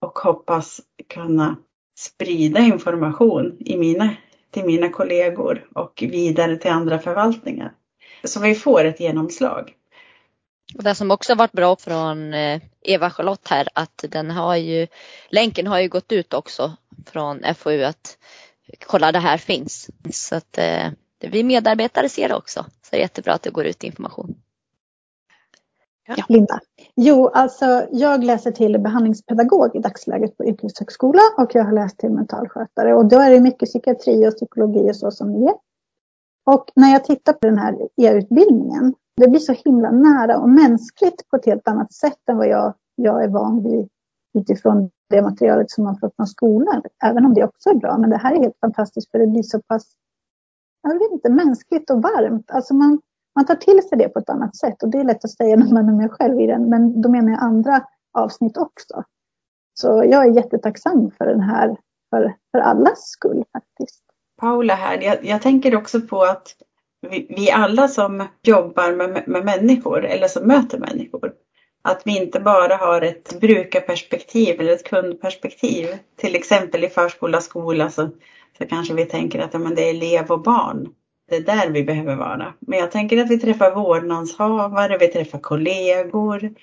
och 0.00 0.18
hoppas 0.18 0.80
kunna 1.08 1.56
sprida 1.98 2.60
information 2.60 3.56
i 3.60 3.76
mina, 3.76 4.16
till 4.50 4.64
mina 4.64 4.88
kollegor 4.88 5.68
och 5.74 6.04
vidare 6.10 6.56
till 6.56 6.70
andra 6.70 6.98
förvaltningar. 6.98 7.72
Så 8.24 8.40
vi 8.40 8.54
får 8.54 8.84
ett 8.84 9.00
genomslag. 9.00 9.74
Och 10.74 10.82
det 10.82 10.94
som 10.94 11.10
också 11.10 11.34
varit 11.34 11.52
bra 11.52 11.76
från 11.76 12.34
eh, 12.34 12.60
Eva-Charlotte 12.82 13.48
här 13.48 13.68
att 13.74 14.04
den 14.08 14.30
har 14.30 14.56
ju, 14.56 14.86
länken 15.28 15.66
har 15.66 15.80
ju 15.80 15.88
gått 15.88 16.12
ut 16.12 16.34
också 16.34 16.76
från 17.06 17.54
FoU 17.54 17.84
att 17.84 18.18
kolla 18.86 19.12
det 19.12 19.18
här 19.18 19.38
finns. 19.38 19.90
Så 20.12 20.36
att 20.36 20.58
eh, 20.58 20.90
vi 21.20 21.44
medarbetare 21.44 22.08
ser 22.08 22.28
det 22.28 22.34
också. 22.34 22.66
Så 22.82 22.88
det 22.90 22.96
är 22.96 23.00
jättebra 23.00 23.34
att 23.34 23.42
det 23.42 23.50
går 23.50 23.66
ut 23.66 23.84
information. 23.84 24.34
Ja. 26.06 26.24
Linda? 26.28 26.60
Jo, 27.00 27.28
alltså 27.28 27.86
jag 27.90 28.24
läser 28.24 28.50
till 28.50 28.80
behandlingspedagog 28.80 29.76
i 29.76 29.78
dagsläget 29.78 30.36
på 30.36 30.44
yrkeshögskola 30.44 31.20
och 31.36 31.54
jag 31.54 31.64
har 31.64 31.72
läst 31.72 31.98
till 31.98 32.10
mentalskötare 32.10 32.94
och 32.94 33.08
då 33.08 33.18
är 33.18 33.30
det 33.30 33.40
mycket 33.40 33.68
psykiatri 33.68 34.28
och 34.28 34.34
psykologi 34.34 34.90
och 34.90 34.96
så 34.96 35.10
som 35.10 35.32
det 35.32 35.48
är. 35.48 35.54
Och 36.46 36.70
när 36.76 36.92
jag 36.92 37.04
tittar 37.04 37.32
på 37.32 37.46
den 37.46 37.58
här 37.58 37.88
e-utbildningen, 37.96 38.94
det 39.16 39.28
blir 39.28 39.40
så 39.40 39.52
himla 39.52 39.90
nära 39.90 40.38
och 40.38 40.48
mänskligt 40.48 41.28
på 41.30 41.36
ett 41.36 41.46
helt 41.46 41.68
annat 41.68 41.92
sätt 41.92 42.28
än 42.28 42.36
vad 42.36 42.48
jag, 42.48 42.74
jag 42.94 43.24
är 43.24 43.28
van 43.28 43.62
vid 43.62 43.88
utifrån 44.38 44.90
det 45.10 45.22
materialet 45.22 45.70
som 45.70 45.84
man 45.84 45.98
får 45.98 46.10
från 46.16 46.26
skolan. 46.26 46.82
Även 47.04 47.24
om 47.24 47.34
det 47.34 47.44
också 47.44 47.70
är 47.70 47.74
bra, 47.74 47.98
men 47.98 48.10
det 48.10 48.16
här 48.16 48.34
är 48.34 48.40
helt 48.40 48.60
fantastiskt 48.60 49.10
för 49.10 49.18
det 49.18 49.26
blir 49.26 49.42
så 49.42 49.60
pass, 49.62 49.86
jag 50.82 50.98
vet 50.98 51.12
inte, 51.12 51.30
mänskligt 51.30 51.90
och 51.90 52.02
varmt. 52.02 52.50
Alltså 52.50 52.74
man, 52.74 53.00
man 53.38 53.46
tar 53.46 53.54
till 53.54 53.88
sig 53.88 53.98
det 53.98 54.08
på 54.08 54.18
ett 54.18 54.30
annat 54.30 54.56
sätt 54.56 54.82
och 54.82 54.88
det 54.88 54.98
är 54.98 55.04
lätt 55.04 55.24
att 55.24 55.30
säga 55.30 55.56
när 55.56 55.72
man 55.72 55.88
är 55.88 55.92
med 55.92 56.10
själv 56.10 56.40
i 56.40 56.46
den, 56.46 56.68
men 56.68 57.02
då 57.02 57.08
menar 57.08 57.30
jag 57.30 57.42
andra 57.42 57.84
avsnitt 58.12 58.56
också. 58.56 59.04
Så 59.74 59.86
jag 59.86 60.26
är 60.26 60.36
jättetacksam 60.36 61.10
för 61.10 61.26
den 61.26 61.40
här, 61.40 61.76
för, 62.10 62.34
för 62.52 62.58
allas 62.58 63.08
skull 63.08 63.44
faktiskt. 63.52 64.02
Paula 64.40 64.74
här, 64.74 65.02
jag, 65.02 65.24
jag 65.24 65.42
tänker 65.42 65.76
också 65.76 66.00
på 66.00 66.22
att 66.22 66.54
vi, 67.10 67.26
vi 67.36 67.50
alla 67.50 67.88
som 67.88 68.24
jobbar 68.42 68.92
med, 68.92 69.28
med 69.28 69.44
människor 69.44 70.04
eller 70.04 70.28
som 70.28 70.46
möter 70.46 70.78
människor, 70.78 71.32
att 71.82 72.02
vi 72.04 72.18
inte 72.18 72.40
bara 72.40 72.76
har 72.76 73.02
ett 73.02 73.40
brukarperspektiv 73.40 74.60
eller 74.60 74.72
ett 74.72 74.88
kundperspektiv. 74.88 75.86
Till 76.16 76.34
exempel 76.34 76.84
i 76.84 76.88
förskola, 76.88 77.40
skola 77.40 77.90
så, 77.90 78.08
så 78.58 78.66
kanske 78.66 78.94
vi 78.94 79.04
tänker 79.04 79.38
att 79.38 79.52
ja, 79.52 79.58
men 79.58 79.74
det 79.74 79.82
är 79.82 79.90
elev 79.90 80.30
och 80.30 80.42
barn 80.42 80.88
det 81.28 81.36
är 81.36 81.40
där 81.40 81.70
vi 81.70 81.84
behöver 81.84 82.16
vara. 82.16 82.54
Men 82.60 82.78
jag 82.78 82.90
tänker 82.90 83.18
att 83.18 83.30
vi 83.30 83.38
träffar 83.38 83.74
vårdnadshavare, 83.74 84.98
vi 84.98 85.08
träffar 85.08 85.38
kollegor, 85.38 86.54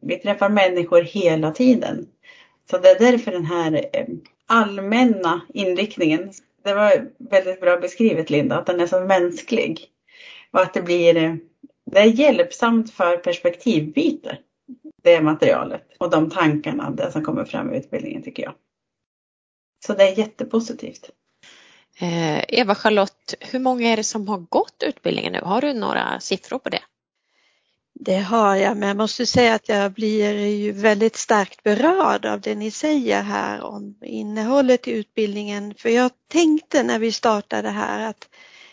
vi 0.00 0.16
träffar 0.16 0.48
människor 0.48 1.02
hela 1.02 1.50
tiden. 1.50 2.06
Så 2.70 2.78
det 2.78 2.88
är 2.88 2.98
därför 2.98 3.30
den 3.30 3.44
här 3.44 3.88
eh, 3.92 4.06
allmänna 4.46 5.40
inriktningen, 5.54 6.32
det 6.64 6.74
var 6.74 7.08
väldigt 7.18 7.60
bra 7.60 7.76
beskrivet 7.76 8.30
Linda, 8.30 8.58
att 8.58 8.66
den 8.66 8.80
är 8.80 8.86
så 8.86 9.00
mänsklig. 9.00 9.86
Och 10.50 10.60
att 10.60 10.74
det 10.74 10.82
blir, 10.82 11.16
eh, 11.16 11.34
det 11.90 11.98
är 11.98 12.04
hjälpsamt 12.04 12.90
för 12.90 13.16
perspektivbyte, 13.16 14.38
det 15.02 15.20
materialet 15.20 15.82
och 15.98 16.10
de 16.10 16.30
tankarna, 16.30 16.90
det 16.90 17.12
som 17.12 17.24
kommer 17.24 17.44
fram 17.44 17.72
i 17.72 17.78
utbildningen 17.78 18.22
tycker 18.22 18.42
jag. 18.42 18.54
Så 19.86 19.94
det 19.94 20.08
är 20.08 20.18
jättepositivt. 20.18 21.10
Eh, 22.00 22.44
Eva-Charlotte, 22.48 23.34
hur 23.40 23.58
många 23.58 23.88
är 23.88 23.96
det 23.96 24.04
som 24.04 24.28
har 24.28 24.38
gått 24.38 24.82
utbildningen 24.82 25.32
nu? 25.32 25.40
Har 25.42 25.60
du 25.60 25.74
några 25.74 26.20
siffror 26.20 26.58
på 26.58 26.68
det? 26.68 26.82
Det 28.00 28.18
har 28.18 28.56
jag, 28.56 28.76
men 28.76 28.88
jag 28.88 28.96
måste 28.96 29.26
säga 29.26 29.54
att 29.54 29.68
jag 29.68 29.92
blir 29.92 30.46
ju 30.46 30.72
väldigt 30.72 31.16
starkt 31.16 31.62
berörd 31.62 32.26
av 32.26 32.40
det 32.40 32.54
ni 32.54 32.70
säger 32.70 33.22
här 33.22 33.60
om 33.60 33.96
innehållet 34.02 34.88
i 34.88 34.90
utbildningen. 34.90 35.74
För 35.74 35.88
jag 35.88 36.10
tänkte 36.28 36.82
när 36.82 36.98
vi 36.98 37.12
startade 37.12 37.68
här 37.68 38.08
att 38.08 38.28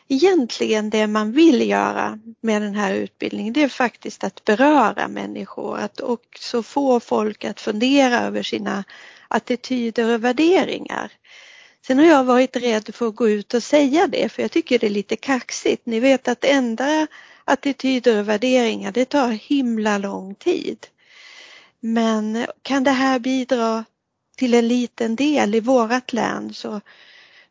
egentligen 0.08 0.90
det 0.90 1.08
man 1.08 1.32
vill 1.32 1.70
göra 1.70 2.20
med 2.42 2.62
den 2.62 2.76
här 2.76 2.94
utbildningen 2.94 3.54
det 3.54 3.64
är 3.64 3.70
faktiskt 3.70 4.24
att 4.24 4.44
beröra 4.44 5.08
människor 5.08 5.78
att 5.78 6.02
också 6.02 6.64
få 6.64 7.00
folk 7.00 7.46
att 7.46 7.62
fundera 7.62 8.20
över 8.20 8.44
sina 8.44 8.84
attityder 9.28 10.14
och 10.14 10.24
värderingar. 10.24 11.12
Sen 11.88 12.00
har 12.00 12.06
jag 12.06 12.24
varit 12.24 12.56
rädd 12.56 12.96
för 12.96 13.08
att 13.08 13.16
gå 13.16 13.30
ut 13.30 13.54
och 13.54 13.64
säga 13.64 14.08
det 14.08 14.30
för 14.30 14.42
jag 14.42 14.52
tycker 14.52 14.80
det 14.80 14.86
är 14.86 14.90
lite 14.90 15.16
kaxigt. 15.16 15.86
Ni 15.86 16.00
vet 16.00 16.28
att 16.28 16.46
ändra 16.46 17.08
attityder 17.46 18.20
och 18.20 18.30
värderingar 18.30 18.92
det 18.92 19.06
tar 19.06 19.30
himla 19.30 19.98
lång 19.98 20.36
tid. 20.36 20.88
Men 21.80 22.46
kan 22.62 22.84
det 22.84 22.92
här 22.92 23.20
bidra 23.20 23.86
till 24.38 24.54
en 24.54 24.68
liten 24.68 25.16
del 25.16 25.56
i 25.56 25.60
vårat 25.60 26.14
län 26.14 26.54
så, 26.54 26.82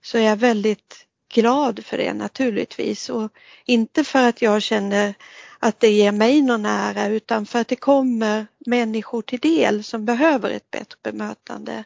så 0.02 0.18
är 0.18 0.22
jag 0.22 0.36
väldigt 0.36 1.06
glad 1.34 1.84
för 1.84 1.98
det 1.98 2.14
naturligtvis 2.14 3.10
och 3.10 3.32
inte 3.64 4.04
för 4.04 4.28
att 4.28 4.42
jag 4.42 4.62
känner 4.62 5.14
att 5.58 5.80
det 5.80 5.90
ger 5.90 6.12
mig 6.12 6.42
någon 6.42 6.66
ära 6.66 7.06
utan 7.06 7.46
för 7.46 7.58
att 7.58 7.68
det 7.68 7.76
kommer 7.76 8.46
människor 8.66 9.22
till 9.22 9.40
del 9.40 9.84
som 9.84 10.04
behöver 10.04 10.50
ett 10.50 10.70
bättre 10.70 10.98
bemötande. 11.02 11.84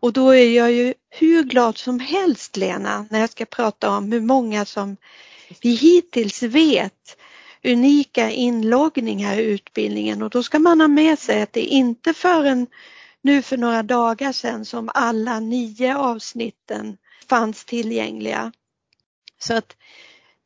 Och 0.00 0.12
då 0.12 0.30
är 0.30 0.50
jag 0.50 0.72
ju 0.72 0.94
hur 1.10 1.42
glad 1.42 1.78
som 1.78 2.00
helst 2.00 2.56
Lena 2.56 3.06
när 3.10 3.20
jag 3.20 3.30
ska 3.30 3.44
prata 3.44 3.90
om 3.90 4.12
hur 4.12 4.20
många 4.20 4.64
som 4.64 4.96
vi 5.60 5.74
hittills 5.74 6.42
vet 6.42 7.16
unika 7.64 8.30
inloggningar 8.30 9.36
i 9.38 9.42
utbildningen 9.42 10.22
och 10.22 10.30
då 10.30 10.42
ska 10.42 10.58
man 10.58 10.80
ha 10.80 10.88
med 10.88 11.18
sig 11.18 11.42
att 11.42 11.52
det 11.52 11.60
är 11.60 11.76
inte 11.76 12.14
förrän 12.14 12.66
nu 13.22 13.42
för 13.42 13.56
några 13.56 13.82
dagar 13.82 14.32
sedan 14.32 14.64
som 14.64 14.90
alla 14.94 15.40
nio 15.40 15.96
avsnitten 15.96 16.96
fanns 17.28 17.64
tillgängliga. 17.64 18.52
Så 19.38 19.54
att 19.54 19.76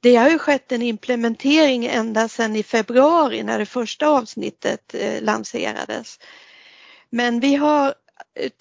det 0.01 0.17
har 0.17 0.31
ju 0.31 0.39
skett 0.39 0.73
en 0.73 0.83
implementering 0.83 1.87
ända 1.87 2.29
sedan 2.29 2.57
i 2.57 2.63
februari 2.63 3.43
när 3.43 3.59
det 3.59 3.67
första 3.67 4.09
avsnittet 4.09 4.95
eh, 4.95 5.23
lanserades. 5.23 6.19
Men 7.11 7.41
vi 7.41 7.55
har 7.55 7.95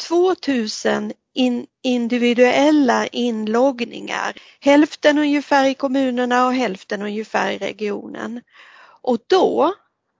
2000 0.08 1.13
in, 1.34 1.67
individuella 1.84 3.08
inloggningar. 3.08 4.36
Hälften 4.60 5.17
ungefär 5.17 5.65
i 5.65 5.74
kommunerna 5.74 6.45
och 6.45 6.54
hälften 6.54 7.02
ungefär 7.02 7.52
i 7.52 7.58
regionen. 7.58 8.41
Och 9.02 9.17
då 9.28 9.74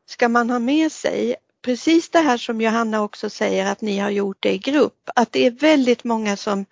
ska 0.10 0.30
man 0.30 0.49
ha 0.49 0.60
med 0.60 0.91
sig 0.91 1.36
precis 1.62 2.10
det 2.10 2.19
här 2.19 2.38
som 2.38 2.62
Johanna 2.62 3.02
också 3.02 3.30
säger 3.30 3.65
att 3.65 3.82
ni 3.82 3.99
har 3.99 4.10
gjort 4.10 4.38
det 4.39 4.54
i 4.54 4.58
grupp, 4.58 5.10
att 5.15 5.32
det 5.32 5.45
är 5.45 5.52
väldigt 5.52 6.04
många 6.04 6.38
som 6.38 6.65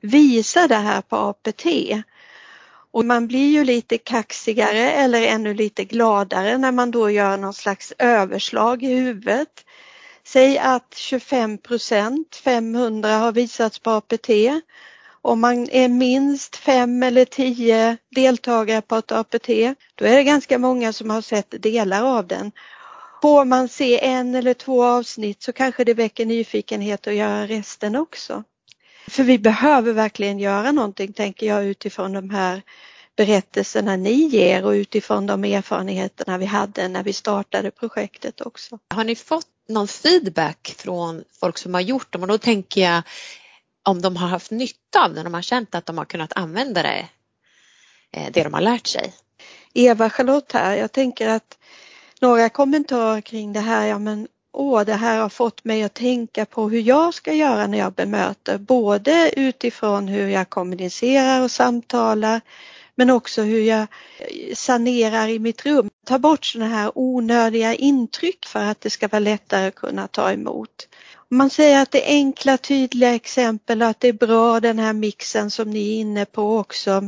visar 0.00 0.68
det 0.68 0.74
här 0.76 1.00
på 1.00 1.16
APT. 1.16 1.66
Och 2.90 3.04
man 3.04 3.26
blir 3.26 3.50
ju 3.50 3.64
lite 3.64 3.98
kaxigare 3.98 4.92
eller 4.92 5.22
ännu 5.22 5.54
lite 5.54 5.84
gladare 5.84 6.58
när 6.58 6.72
man 6.72 6.90
då 6.90 7.10
gör 7.10 7.36
någon 7.36 7.54
slags 7.54 7.92
överslag 7.98 8.82
i 8.82 8.94
huvudet. 8.94 9.64
Säg 10.26 10.58
att 10.58 10.94
25 10.96 11.58
procent, 11.58 12.36
500 12.36 13.08
har 13.08 13.32
visats 13.32 13.78
på 13.78 13.90
APT. 13.90 14.28
Om 15.22 15.40
man 15.40 15.70
är 15.70 15.88
minst 15.88 16.56
fem 16.56 17.02
eller 17.02 17.24
tio 17.24 17.96
deltagare 18.14 18.82
på 18.82 18.96
ett 18.96 19.12
APT, 19.12 19.48
då 19.94 20.04
är 20.04 20.16
det 20.16 20.24
ganska 20.24 20.58
många 20.58 20.92
som 20.92 21.10
har 21.10 21.20
sett 21.20 21.62
delar 21.62 22.02
av 22.02 22.26
den. 22.26 22.52
Får 23.22 23.44
man 23.44 23.68
se 23.68 24.04
en 24.04 24.34
eller 24.34 24.54
två 24.54 24.84
avsnitt 24.84 25.42
så 25.42 25.52
kanske 25.52 25.84
det 25.84 25.94
väcker 25.94 26.26
nyfikenhet 26.26 27.06
att 27.06 27.14
göra 27.14 27.46
resten 27.46 27.96
också. 27.96 28.44
För 29.08 29.22
vi 29.22 29.38
behöver 29.38 29.92
verkligen 29.92 30.38
göra 30.38 30.72
någonting, 30.72 31.12
tänker 31.12 31.46
jag, 31.46 31.64
utifrån 31.64 32.12
de 32.12 32.30
här 32.30 32.62
berättelserna 33.16 33.96
ni 33.96 34.12
ger 34.12 34.64
och 34.64 34.70
utifrån 34.70 35.26
de 35.26 35.44
erfarenheterna 35.44 36.38
vi 36.38 36.44
hade 36.44 36.88
när 36.88 37.02
vi 37.02 37.12
startade 37.12 37.70
projektet 37.70 38.40
också. 38.40 38.78
Har 38.94 39.04
ni 39.04 39.16
fått 39.16 39.46
någon 39.68 39.88
feedback 39.88 40.74
från 40.78 41.24
folk 41.40 41.58
som 41.58 41.74
har 41.74 41.80
gjort 41.80 42.12
dem 42.12 42.22
och 42.22 42.28
då 42.28 42.38
tänker 42.38 42.80
jag 42.80 43.02
om 43.82 44.02
de 44.02 44.16
har 44.16 44.28
haft 44.28 44.50
nytta 44.50 45.04
av 45.04 45.14
det, 45.14 45.22
de 45.22 45.34
har 45.34 45.42
känt 45.42 45.74
att 45.74 45.86
de 45.86 45.98
har 45.98 46.04
kunnat 46.04 46.32
använda 46.32 46.82
det, 46.82 47.08
eh, 48.12 48.32
det 48.32 48.44
de 48.44 48.54
har 48.54 48.60
lärt 48.60 48.86
sig. 48.86 49.12
Eva-Charlotte 49.74 50.52
här, 50.52 50.76
jag 50.76 50.92
tänker 50.92 51.28
att 51.28 51.58
några 52.20 52.48
kommentarer 52.48 53.20
kring 53.20 53.52
det 53.52 53.60
här, 53.60 53.86
ja 53.86 53.98
men 53.98 54.28
åh, 54.52 54.84
det 54.84 54.94
här 54.94 55.20
har 55.20 55.28
fått 55.28 55.64
mig 55.64 55.82
att 55.82 55.94
tänka 55.94 56.46
på 56.46 56.68
hur 56.68 56.80
jag 56.80 57.14
ska 57.14 57.32
göra 57.32 57.66
när 57.66 57.78
jag 57.78 57.92
bemöter, 57.92 58.58
både 58.58 59.32
utifrån 59.36 60.08
hur 60.08 60.28
jag 60.28 60.50
kommunicerar 60.50 61.42
och 61.42 61.50
samtalar, 61.50 62.40
men 62.94 63.10
också 63.10 63.42
hur 63.42 63.60
jag 63.60 63.80
eh, 64.18 64.54
sanerar 64.54 65.28
i 65.28 65.38
mitt 65.38 65.66
rum. 65.66 65.90
Ta 66.06 66.18
bort 66.18 66.44
sådana 66.44 66.70
här 66.70 66.92
onödiga 66.94 67.74
intryck 67.74 68.46
för 68.46 68.60
att 68.60 68.80
det 68.80 68.90
ska 68.90 69.08
vara 69.08 69.20
lättare 69.20 69.66
att 69.66 69.74
kunna 69.74 70.08
ta 70.08 70.32
emot. 70.32 70.88
Man 71.28 71.50
säger 71.50 71.82
att 71.82 71.90
det 71.90 72.10
är 72.10 72.14
enkla 72.14 72.58
tydliga 72.58 73.14
exempel 73.14 73.82
och 73.82 73.88
att 73.88 74.00
det 74.00 74.08
är 74.08 74.12
bra 74.12 74.60
den 74.60 74.78
här 74.78 74.92
mixen 74.92 75.50
som 75.50 75.70
ni 75.70 75.88
är 75.88 76.00
inne 76.00 76.24
på 76.24 76.58
också 76.58 77.02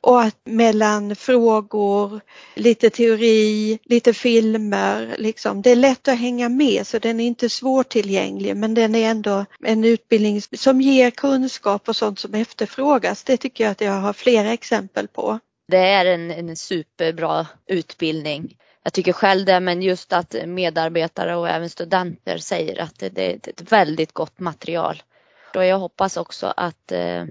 och 0.00 0.22
att 0.22 0.36
mellan 0.44 1.16
frågor, 1.16 2.20
lite 2.54 2.90
teori, 2.90 3.78
lite 3.84 4.12
filmer, 4.12 5.14
liksom. 5.18 5.62
det 5.62 5.70
är 5.70 5.76
lätt 5.76 6.08
att 6.08 6.18
hänga 6.18 6.48
med 6.48 6.86
så 6.86 6.98
den 6.98 7.20
är 7.20 7.26
inte 7.26 7.48
svårtillgänglig 7.48 8.56
men 8.56 8.74
den 8.74 8.94
är 8.94 9.10
ändå 9.10 9.44
en 9.64 9.84
utbildning 9.84 10.42
som 10.42 10.80
ger 10.80 11.10
kunskap 11.10 11.88
och 11.88 11.96
sånt 11.96 12.18
som 12.18 12.34
efterfrågas. 12.34 13.24
Det 13.24 13.36
tycker 13.36 13.64
jag 13.64 13.70
att 13.70 13.80
jag 13.80 13.92
har 13.92 14.12
flera 14.12 14.52
exempel 14.52 15.08
på. 15.08 15.38
Det 15.68 15.78
är 15.78 16.04
en, 16.04 16.30
en 16.30 16.56
superbra 16.56 17.46
utbildning. 17.66 18.56
Jag 18.82 18.92
tycker 18.92 19.12
själv 19.12 19.46
det, 19.46 19.60
men 19.60 19.82
just 19.82 20.12
att 20.12 20.34
medarbetare 20.46 21.36
och 21.36 21.48
även 21.48 21.70
studenter 21.70 22.38
säger 22.38 22.80
att 22.80 22.98
det, 22.98 23.08
det 23.08 23.32
är 23.32 23.34
ett 23.34 23.72
väldigt 23.72 24.12
gott 24.12 24.40
material. 24.40 25.02
Och 25.54 25.64
jag 25.64 25.78
hoppas 25.78 26.16
också 26.16 26.54
att 26.56 26.92
eh, 26.92 27.24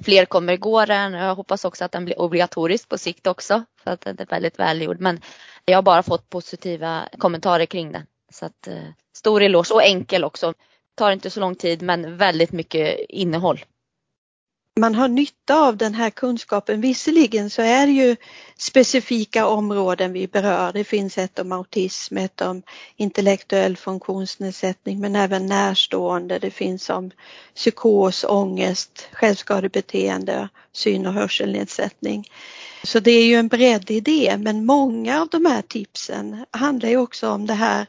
fler 0.00 0.24
kommer 0.24 0.56
gå 0.56 0.84
den. 0.84 1.12
Jag 1.12 1.34
hoppas 1.34 1.64
också 1.64 1.84
att 1.84 1.92
den 1.92 2.04
blir 2.04 2.20
obligatorisk 2.20 2.88
på 2.88 2.98
sikt 2.98 3.26
också 3.26 3.64
för 3.84 3.90
att 3.90 4.00
den 4.00 4.16
är 4.18 4.26
väldigt 4.26 4.58
välgjord. 4.58 5.00
Men 5.00 5.20
jag 5.64 5.76
har 5.76 5.82
bara 5.82 6.02
fått 6.02 6.30
positiva 6.30 7.08
kommentarer 7.18 7.66
kring 7.66 7.92
den. 7.92 8.06
Så 8.32 8.46
att 8.46 8.66
eh, 8.66 8.88
stor 9.16 9.42
eloge 9.42 9.74
och 9.74 9.82
enkel 9.82 10.24
också. 10.24 10.54
Tar 10.94 11.12
inte 11.12 11.30
så 11.30 11.40
lång 11.40 11.54
tid 11.54 11.82
men 11.82 12.16
väldigt 12.16 12.52
mycket 12.52 12.98
innehåll 13.08 13.64
man 14.80 14.94
har 14.94 15.08
nytta 15.08 15.60
av 15.60 15.76
den 15.76 15.94
här 15.94 16.10
kunskapen. 16.10 16.80
Visserligen 16.80 17.50
så 17.50 17.62
är 17.62 17.86
det 17.86 17.92
ju 17.92 18.16
specifika 18.58 19.46
områden 19.46 20.12
vi 20.12 20.26
berör. 20.26 20.72
Det 20.72 20.84
finns 20.84 21.18
ett 21.18 21.38
om 21.38 21.52
autism, 21.52 22.16
ett 22.16 22.40
om 22.40 22.62
intellektuell 22.96 23.76
funktionsnedsättning 23.76 25.00
men 25.00 25.16
även 25.16 25.46
närstående. 25.46 26.38
Det 26.38 26.50
finns 26.50 26.90
om 26.90 27.10
psykos, 27.54 28.24
ångest, 28.24 29.08
självskadebeteende, 29.12 30.48
syn 30.72 31.06
och 31.06 31.12
hörselnedsättning. 31.12 32.28
Så 32.84 33.00
det 33.00 33.10
är 33.10 33.26
ju 33.26 33.34
en 33.34 33.48
bredd 33.48 33.90
i 33.90 34.00
det 34.00 34.36
men 34.38 34.66
många 34.66 35.20
av 35.20 35.28
de 35.28 35.46
här 35.46 35.62
tipsen 35.62 36.44
handlar 36.50 36.88
ju 36.88 36.96
också 36.96 37.28
om 37.28 37.46
det 37.46 37.54
här 37.54 37.86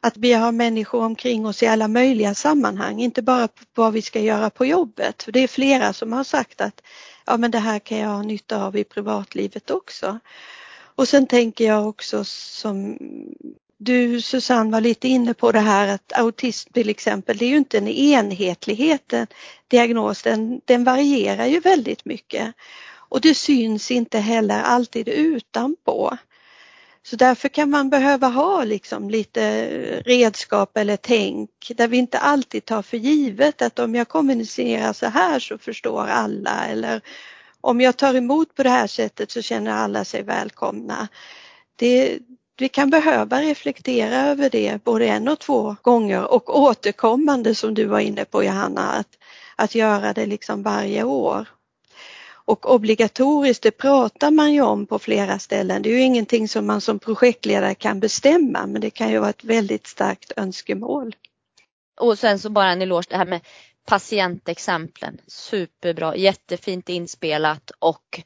att 0.00 0.16
vi 0.16 0.32
har 0.32 0.52
människor 0.52 1.04
omkring 1.04 1.46
oss 1.46 1.62
i 1.62 1.66
alla 1.66 1.88
möjliga 1.88 2.34
sammanhang, 2.34 3.00
inte 3.00 3.22
bara 3.22 3.48
vad 3.74 3.92
vi 3.92 4.02
ska 4.02 4.20
göra 4.20 4.50
på 4.50 4.66
jobbet. 4.66 5.28
Det 5.32 5.40
är 5.40 5.48
flera 5.48 5.92
som 5.92 6.12
har 6.12 6.24
sagt 6.24 6.60
att 6.60 6.82
ja 7.26 7.36
men 7.36 7.50
det 7.50 7.58
här 7.58 7.78
kan 7.78 7.98
jag 7.98 8.08
ha 8.08 8.22
nytta 8.22 8.64
av 8.64 8.76
i 8.76 8.84
privatlivet 8.84 9.70
också. 9.70 10.18
Och 10.98 11.08
sen 11.08 11.26
tänker 11.26 11.66
jag 11.66 11.88
också 11.88 12.24
som 12.24 12.98
du 13.78 14.20
Susanne 14.20 14.72
var 14.72 14.80
lite 14.80 15.08
inne 15.08 15.34
på 15.34 15.52
det 15.52 15.58
här 15.58 15.88
att 15.88 16.12
autism 16.12 16.72
till 16.72 16.88
exempel, 16.88 17.36
det 17.36 17.44
är 17.44 17.48
ju 17.48 17.56
inte 17.56 17.78
en 17.78 17.88
enhetlighet, 17.88 19.12
en 19.12 19.26
diagnos, 19.68 20.22
den, 20.22 20.60
den 20.64 20.84
varierar 20.84 21.46
ju 21.46 21.60
väldigt 21.60 22.04
mycket. 22.04 22.54
Och 22.90 23.20
det 23.20 23.34
syns 23.34 23.90
inte 23.90 24.18
heller 24.18 24.62
alltid 24.62 25.08
utanpå. 25.08 26.18
Så 27.02 27.16
därför 27.16 27.48
kan 27.48 27.70
man 27.70 27.90
behöva 27.90 28.28
ha 28.28 28.64
liksom 28.64 29.10
lite 29.10 29.66
redskap 30.00 30.76
eller 30.76 30.96
tänk 30.96 31.50
där 31.76 31.88
vi 31.88 31.96
inte 31.96 32.18
alltid 32.18 32.64
tar 32.64 32.82
för 32.82 32.96
givet 32.96 33.62
att 33.62 33.78
om 33.78 33.94
jag 33.94 34.08
kommunicerar 34.08 34.92
så 34.92 35.06
här 35.06 35.38
så 35.38 35.58
förstår 35.58 36.06
alla 36.06 36.66
eller 36.66 37.00
om 37.60 37.80
jag 37.80 37.96
tar 37.96 38.14
emot 38.14 38.54
på 38.54 38.62
det 38.62 38.70
här 38.70 38.86
sättet 38.86 39.30
så 39.30 39.42
känner 39.42 39.72
alla 39.72 40.04
sig 40.04 40.22
välkomna. 40.22 41.08
Det, 41.76 42.18
vi 42.56 42.68
kan 42.68 42.90
behöva 42.90 43.40
reflektera 43.40 44.16
över 44.16 44.50
det 44.50 44.84
både 44.84 45.06
en 45.06 45.28
och 45.28 45.38
två 45.38 45.76
gånger 45.82 46.32
och 46.32 46.60
återkommande 46.60 47.54
som 47.54 47.74
du 47.74 47.84
var 47.84 48.00
inne 48.00 48.24
på 48.24 48.44
Johanna, 48.44 48.82
att, 48.82 49.08
att 49.56 49.74
göra 49.74 50.12
det 50.12 50.26
liksom 50.26 50.62
varje 50.62 51.02
år. 51.02 51.46
Och 52.48 52.74
obligatoriskt, 52.74 53.62
det 53.62 53.70
pratar 53.70 54.30
man 54.30 54.52
ju 54.52 54.62
om 54.62 54.86
på 54.86 54.98
flera 54.98 55.38
ställen. 55.38 55.82
Det 55.82 55.88
är 55.88 55.92
ju 55.92 56.02
ingenting 56.02 56.48
som 56.48 56.66
man 56.66 56.80
som 56.80 56.98
projektledare 56.98 57.74
kan 57.74 58.00
bestämma 58.00 58.66
men 58.66 58.80
det 58.80 58.90
kan 58.90 59.10
ju 59.10 59.18
vara 59.18 59.30
ett 59.30 59.44
väldigt 59.44 59.86
starkt 59.86 60.32
önskemål. 60.36 61.16
Och 62.00 62.18
sen 62.18 62.38
så 62.38 62.50
bara 62.50 62.72
en 62.72 62.82
eloge 62.82 63.06
det 63.10 63.16
här 63.16 63.26
med 63.26 63.40
patientexemplen. 63.86 65.20
Superbra, 65.26 66.16
jättefint 66.16 66.88
inspelat 66.88 67.70
och 67.78 68.20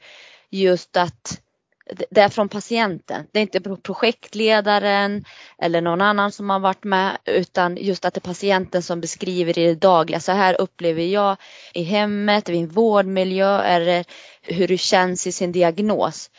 just 0.51 0.97
att 0.97 1.41
det 2.11 2.21
är 2.21 2.29
från 2.29 2.49
patienten. 2.49 3.27
Det 3.33 3.38
är 3.38 3.42
inte 3.42 3.61
projektledaren 3.83 5.25
eller 5.59 5.81
någon 5.81 6.01
annan 6.01 6.33
som 6.33 6.51
har 6.51 6.61
varit 6.61 6.85
med 6.85 7.18
utan 7.25 7.77
just 7.77 8.05
att 8.05 8.14
det 8.14 8.18
är 8.18 8.29
patienten 8.29 8.83
som 8.83 9.01
beskriver 9.01 9.59
i 9.59 9.66
det 9.66 9.75
dagliga. 9.75 10.21
Så 10.21 10.33
här 10.33 10.61
upplever 10.61 11.03
jag 11.03 11.37
i 11.75 11.83
hemmet, 11.83 12.49
i 12.49 12.53
min 12.53 12.68
vårdmiljö 12.68 13.62
eller 13.62 14.05
hur 14.42 14.68
det 14.68 14.79
känns 14.79 15.27
i 15.27 15.33
sin 15.33 15.53
diagnos. 15.53 16.31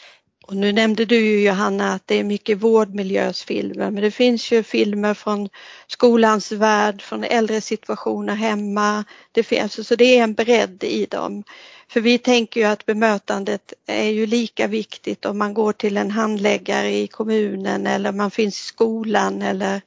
Och 0.47 0.55
nu 0.55 0.71
nämnde 0.71 1.05
du 1.05 1.15
ju 1.15 1.45
Johanna 1.47 1.93
att 1.93 2.07
det 2.07 2.19
är 2.19 2.23
mycket 2.23 2.57
vårdmiljösfilmer 2.57 3.91
men 3.91 4.03
det 4.03 4.11
finns 4.11 4.51
ju 4.51 4.63
filmer 4.63 5.13
från 5.13 5.49
skolans 5.87 6.51
värld, 6.51 7.01
från 7.01 7.23
äldre 7.23 7.61
situationer 7.61 8.35
hemma. 8.35 9.03
Det 9.31 9.43
finns, 9.43 9.87
så 9.87 9.95
det 9.95 10.17
är 10.19 10.23
en 10.23 10.33
bredd 10.33 10.83
i 10.83 11.05
dem. 11.05 11.43
För 11.87 12.01
vi 12.01 12.17
tänker 12.17 12.59
ju 12.59 12.65
att 12.65 12.85
bemötandet 12.85 13.73
är 13.85 14.09
ju 14.09 14.25
lika 14.25 14.67
viktigt 14.67 15.25
om 15.25 15.37
man 15.37 15.53
går 15.53 15.73
till 15.73 15.97
en 15.97 16.11
handläggare 16.11 16.91
i 16.91 17.07
kommunen 17.07 17.87
eller 17.87 18.11
man 18.11 18.31
finns 18.31 18.59
i 18.59 18.63
skolan 18.63 19.41
eller 19.41 19.81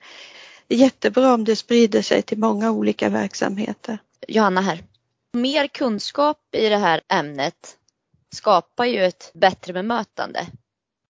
det 0.69 0.75
är 0.75 0.79
jättebra 0.79 1.35
om 1.35 1.45
det 1.45 1.57
sprider 1.57 2.03
sig 2.03 2.23
till 2.23 2.39
många 2.39 2.71
olika 2.71 3.09
verksamheter. 3.09 3.99
Johanna 4.29 4.61
här. 4.61 4.85
Mer 5.33 5.67
kunskap 5.67 6.39
i 6.53 6.69
det 6.69 6.77
här 6.77 7.01
ämnet 7.09 7.77
skapar 8.35 8.85
ju 8.85 9.05
ett 9.05 9.31
bättre 9.35 9.73
bemötande. 9.73 10.47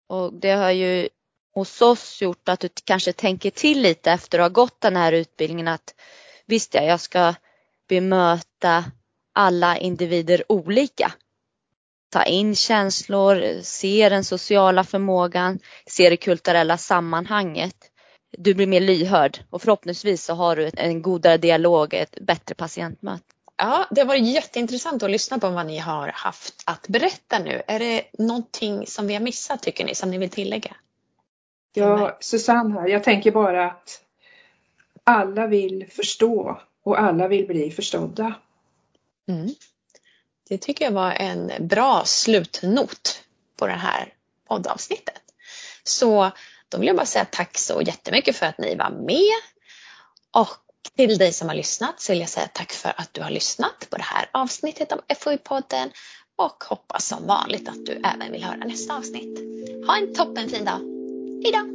Och 0.08 0.34
det 0.34 0.52
har 0.52 0.72
ju 0.72 1.10
hos 1.54 1.82
oss 1.82 2.22
gjort 2.22 2.50
att 2.50 2.60
du 2.60 2.70
kanske 2.84 3.14
tänker 3.14 3.50
till 3.50 3.82
lite 3.82 4.12
efter 4.12 4.40
att 4.40 4.44
ha 4.44 4.64
gått 4.64 4.82
den 4.82 4.96
här 4.96 5.12
utbildningen 5.12 5.68
att 5.68 5.96
visst 6.46 6.74
ja, 6.74 6.82
jag 6.82 7.00
ska 7.00 7.34
bemöta 7.90 8.84
alla 9.36 9.78
individer 9.78 10.52
olika. 10.52 11.12
Ta 12.10 12.24
in 12.24 12.56
känslor, 12.56 13.62
se 13.62 14.10
den 14.10 14.24
sociala 14.24 14.84
förmågan, 14.84 15.60
se 15.86 16.10
det 16.10 16.18
kulturella 16.18 16.78
sammanhanget. 16.78 17.76
Du 18.38 18.54
blir 18.54 18.68
mer 18.68 18.82
lyhörd 18.82 19.40
och 19.50 19.62
förhoppningsvis 19.62 20.24
så 20.24 20.34
har 20.34 20.56
du 20.56 20.72
en 20.74 21.02
godare 21.02 21.38
dialog, 21.38 21.94
ett 21.94 22.18
bättre 22.22 22.56
patientmöte. 22.56 23.24
Ja, 23.58 23.88
det 23.92 24.04
varit 24.04 24.26
jätteintressant 24.26 25.04
att 25.04 25.12
lyssna 25.12 25.40
på 25.40 25.50
vad 25.50 25.66
ni 25.66 25.78
har 25.78 26.08
haft 26.08 26.64
att 26.66 26.88
berätta 26.88 27.40
nu. 27.40 27.62
Är 27.68 27.80
det 27.80 28.04
någonting 28.14 28.88
som 28.88 29.08
vi 29.08 29.14
har 29.14 29.22
missat 29.22 29.64
tycker 29.64 29.86
ni 29.86 29.96
som 29.96 30.12
ni 30.12 30.18
vill 30.18 30.30
tillägga? 30.30 30.76
Ja, 31.74 32.18
Susanne 32.20 32.74
här. 32.74 32.88
Jag 32.88 33.04
tänker 33.04 33.32
bara 33.32 33.66
att 33.66 34.02
alla 35.04 35.48
vill 35.48 35.86
förstå 35.92 36.62
och 36.84 37.00
alla 37.00 37.28
vill 37.28 37.48
bli 37.48 37.72
förstådda. 37.72 38.34
Mm. 39.28 39.56
Det 40.50 40.58
tycker 40.58 40.86
jag 40.86 40.92
var 40.92 41.12
en 41.12 41.68
bra 41.68 42.06
slutnot 42.06 43.22
på 43.58 43.68
det 43.68 43.74
här 43.74 44.14
poddavsnittet. 44.48 45.22
Så 45.84 46.32
då 46.70 46.78
vill 46.78 46.88
jag 46.88 46.96
bara 46.96 47.06
säga 47.06 47.26
tack 47.26 47.58
så 47.58 47.82
jättemycket 47.82 48.36
för 48.36 48.46
att 48.46 48.58
ni 48.58 48.76
var 48.76 48.90
med. 48.90 49.42
Och 50.32 50.50
till 50.96 51.18
dig 51.18 51.34
som 51.34 51.48
har 51.48 51.56
lyssnat 51.56 52.02
så 52.02 52.12
vill 52.12 52.20
jag 52.20 52.30
säga 52.30 52.48
tack 52.54 52.72
för 52.72 52.94
att 52.98 53.14
du 53.14 53.22
har 53.22 53.30
lyssnat 53.30 53.88
på 53.90 53.98
det 53.98 54.04
här 54.04 54.30
avsnittet 54.32 54.92
av 54.92 55.02
FoU-podden 55.08 55.92
och 56.36 56.64
hoppas 56.64 57.08
som 57.08 57.28
vanligt 57.28 57.70
att 57.70 57.86
du 57.86 57.92
även 57.92 58.32
vill 58.32 58.44
höra 58.44 58.56
nästa 58.56 58.98
avsnitt. 58.98 59.40
Ha 59.88 59.98
en 59.98 60.14
toppenfin 60.14 60.66
dag. 60.66 60.80
Hejdå! 61.44 61.75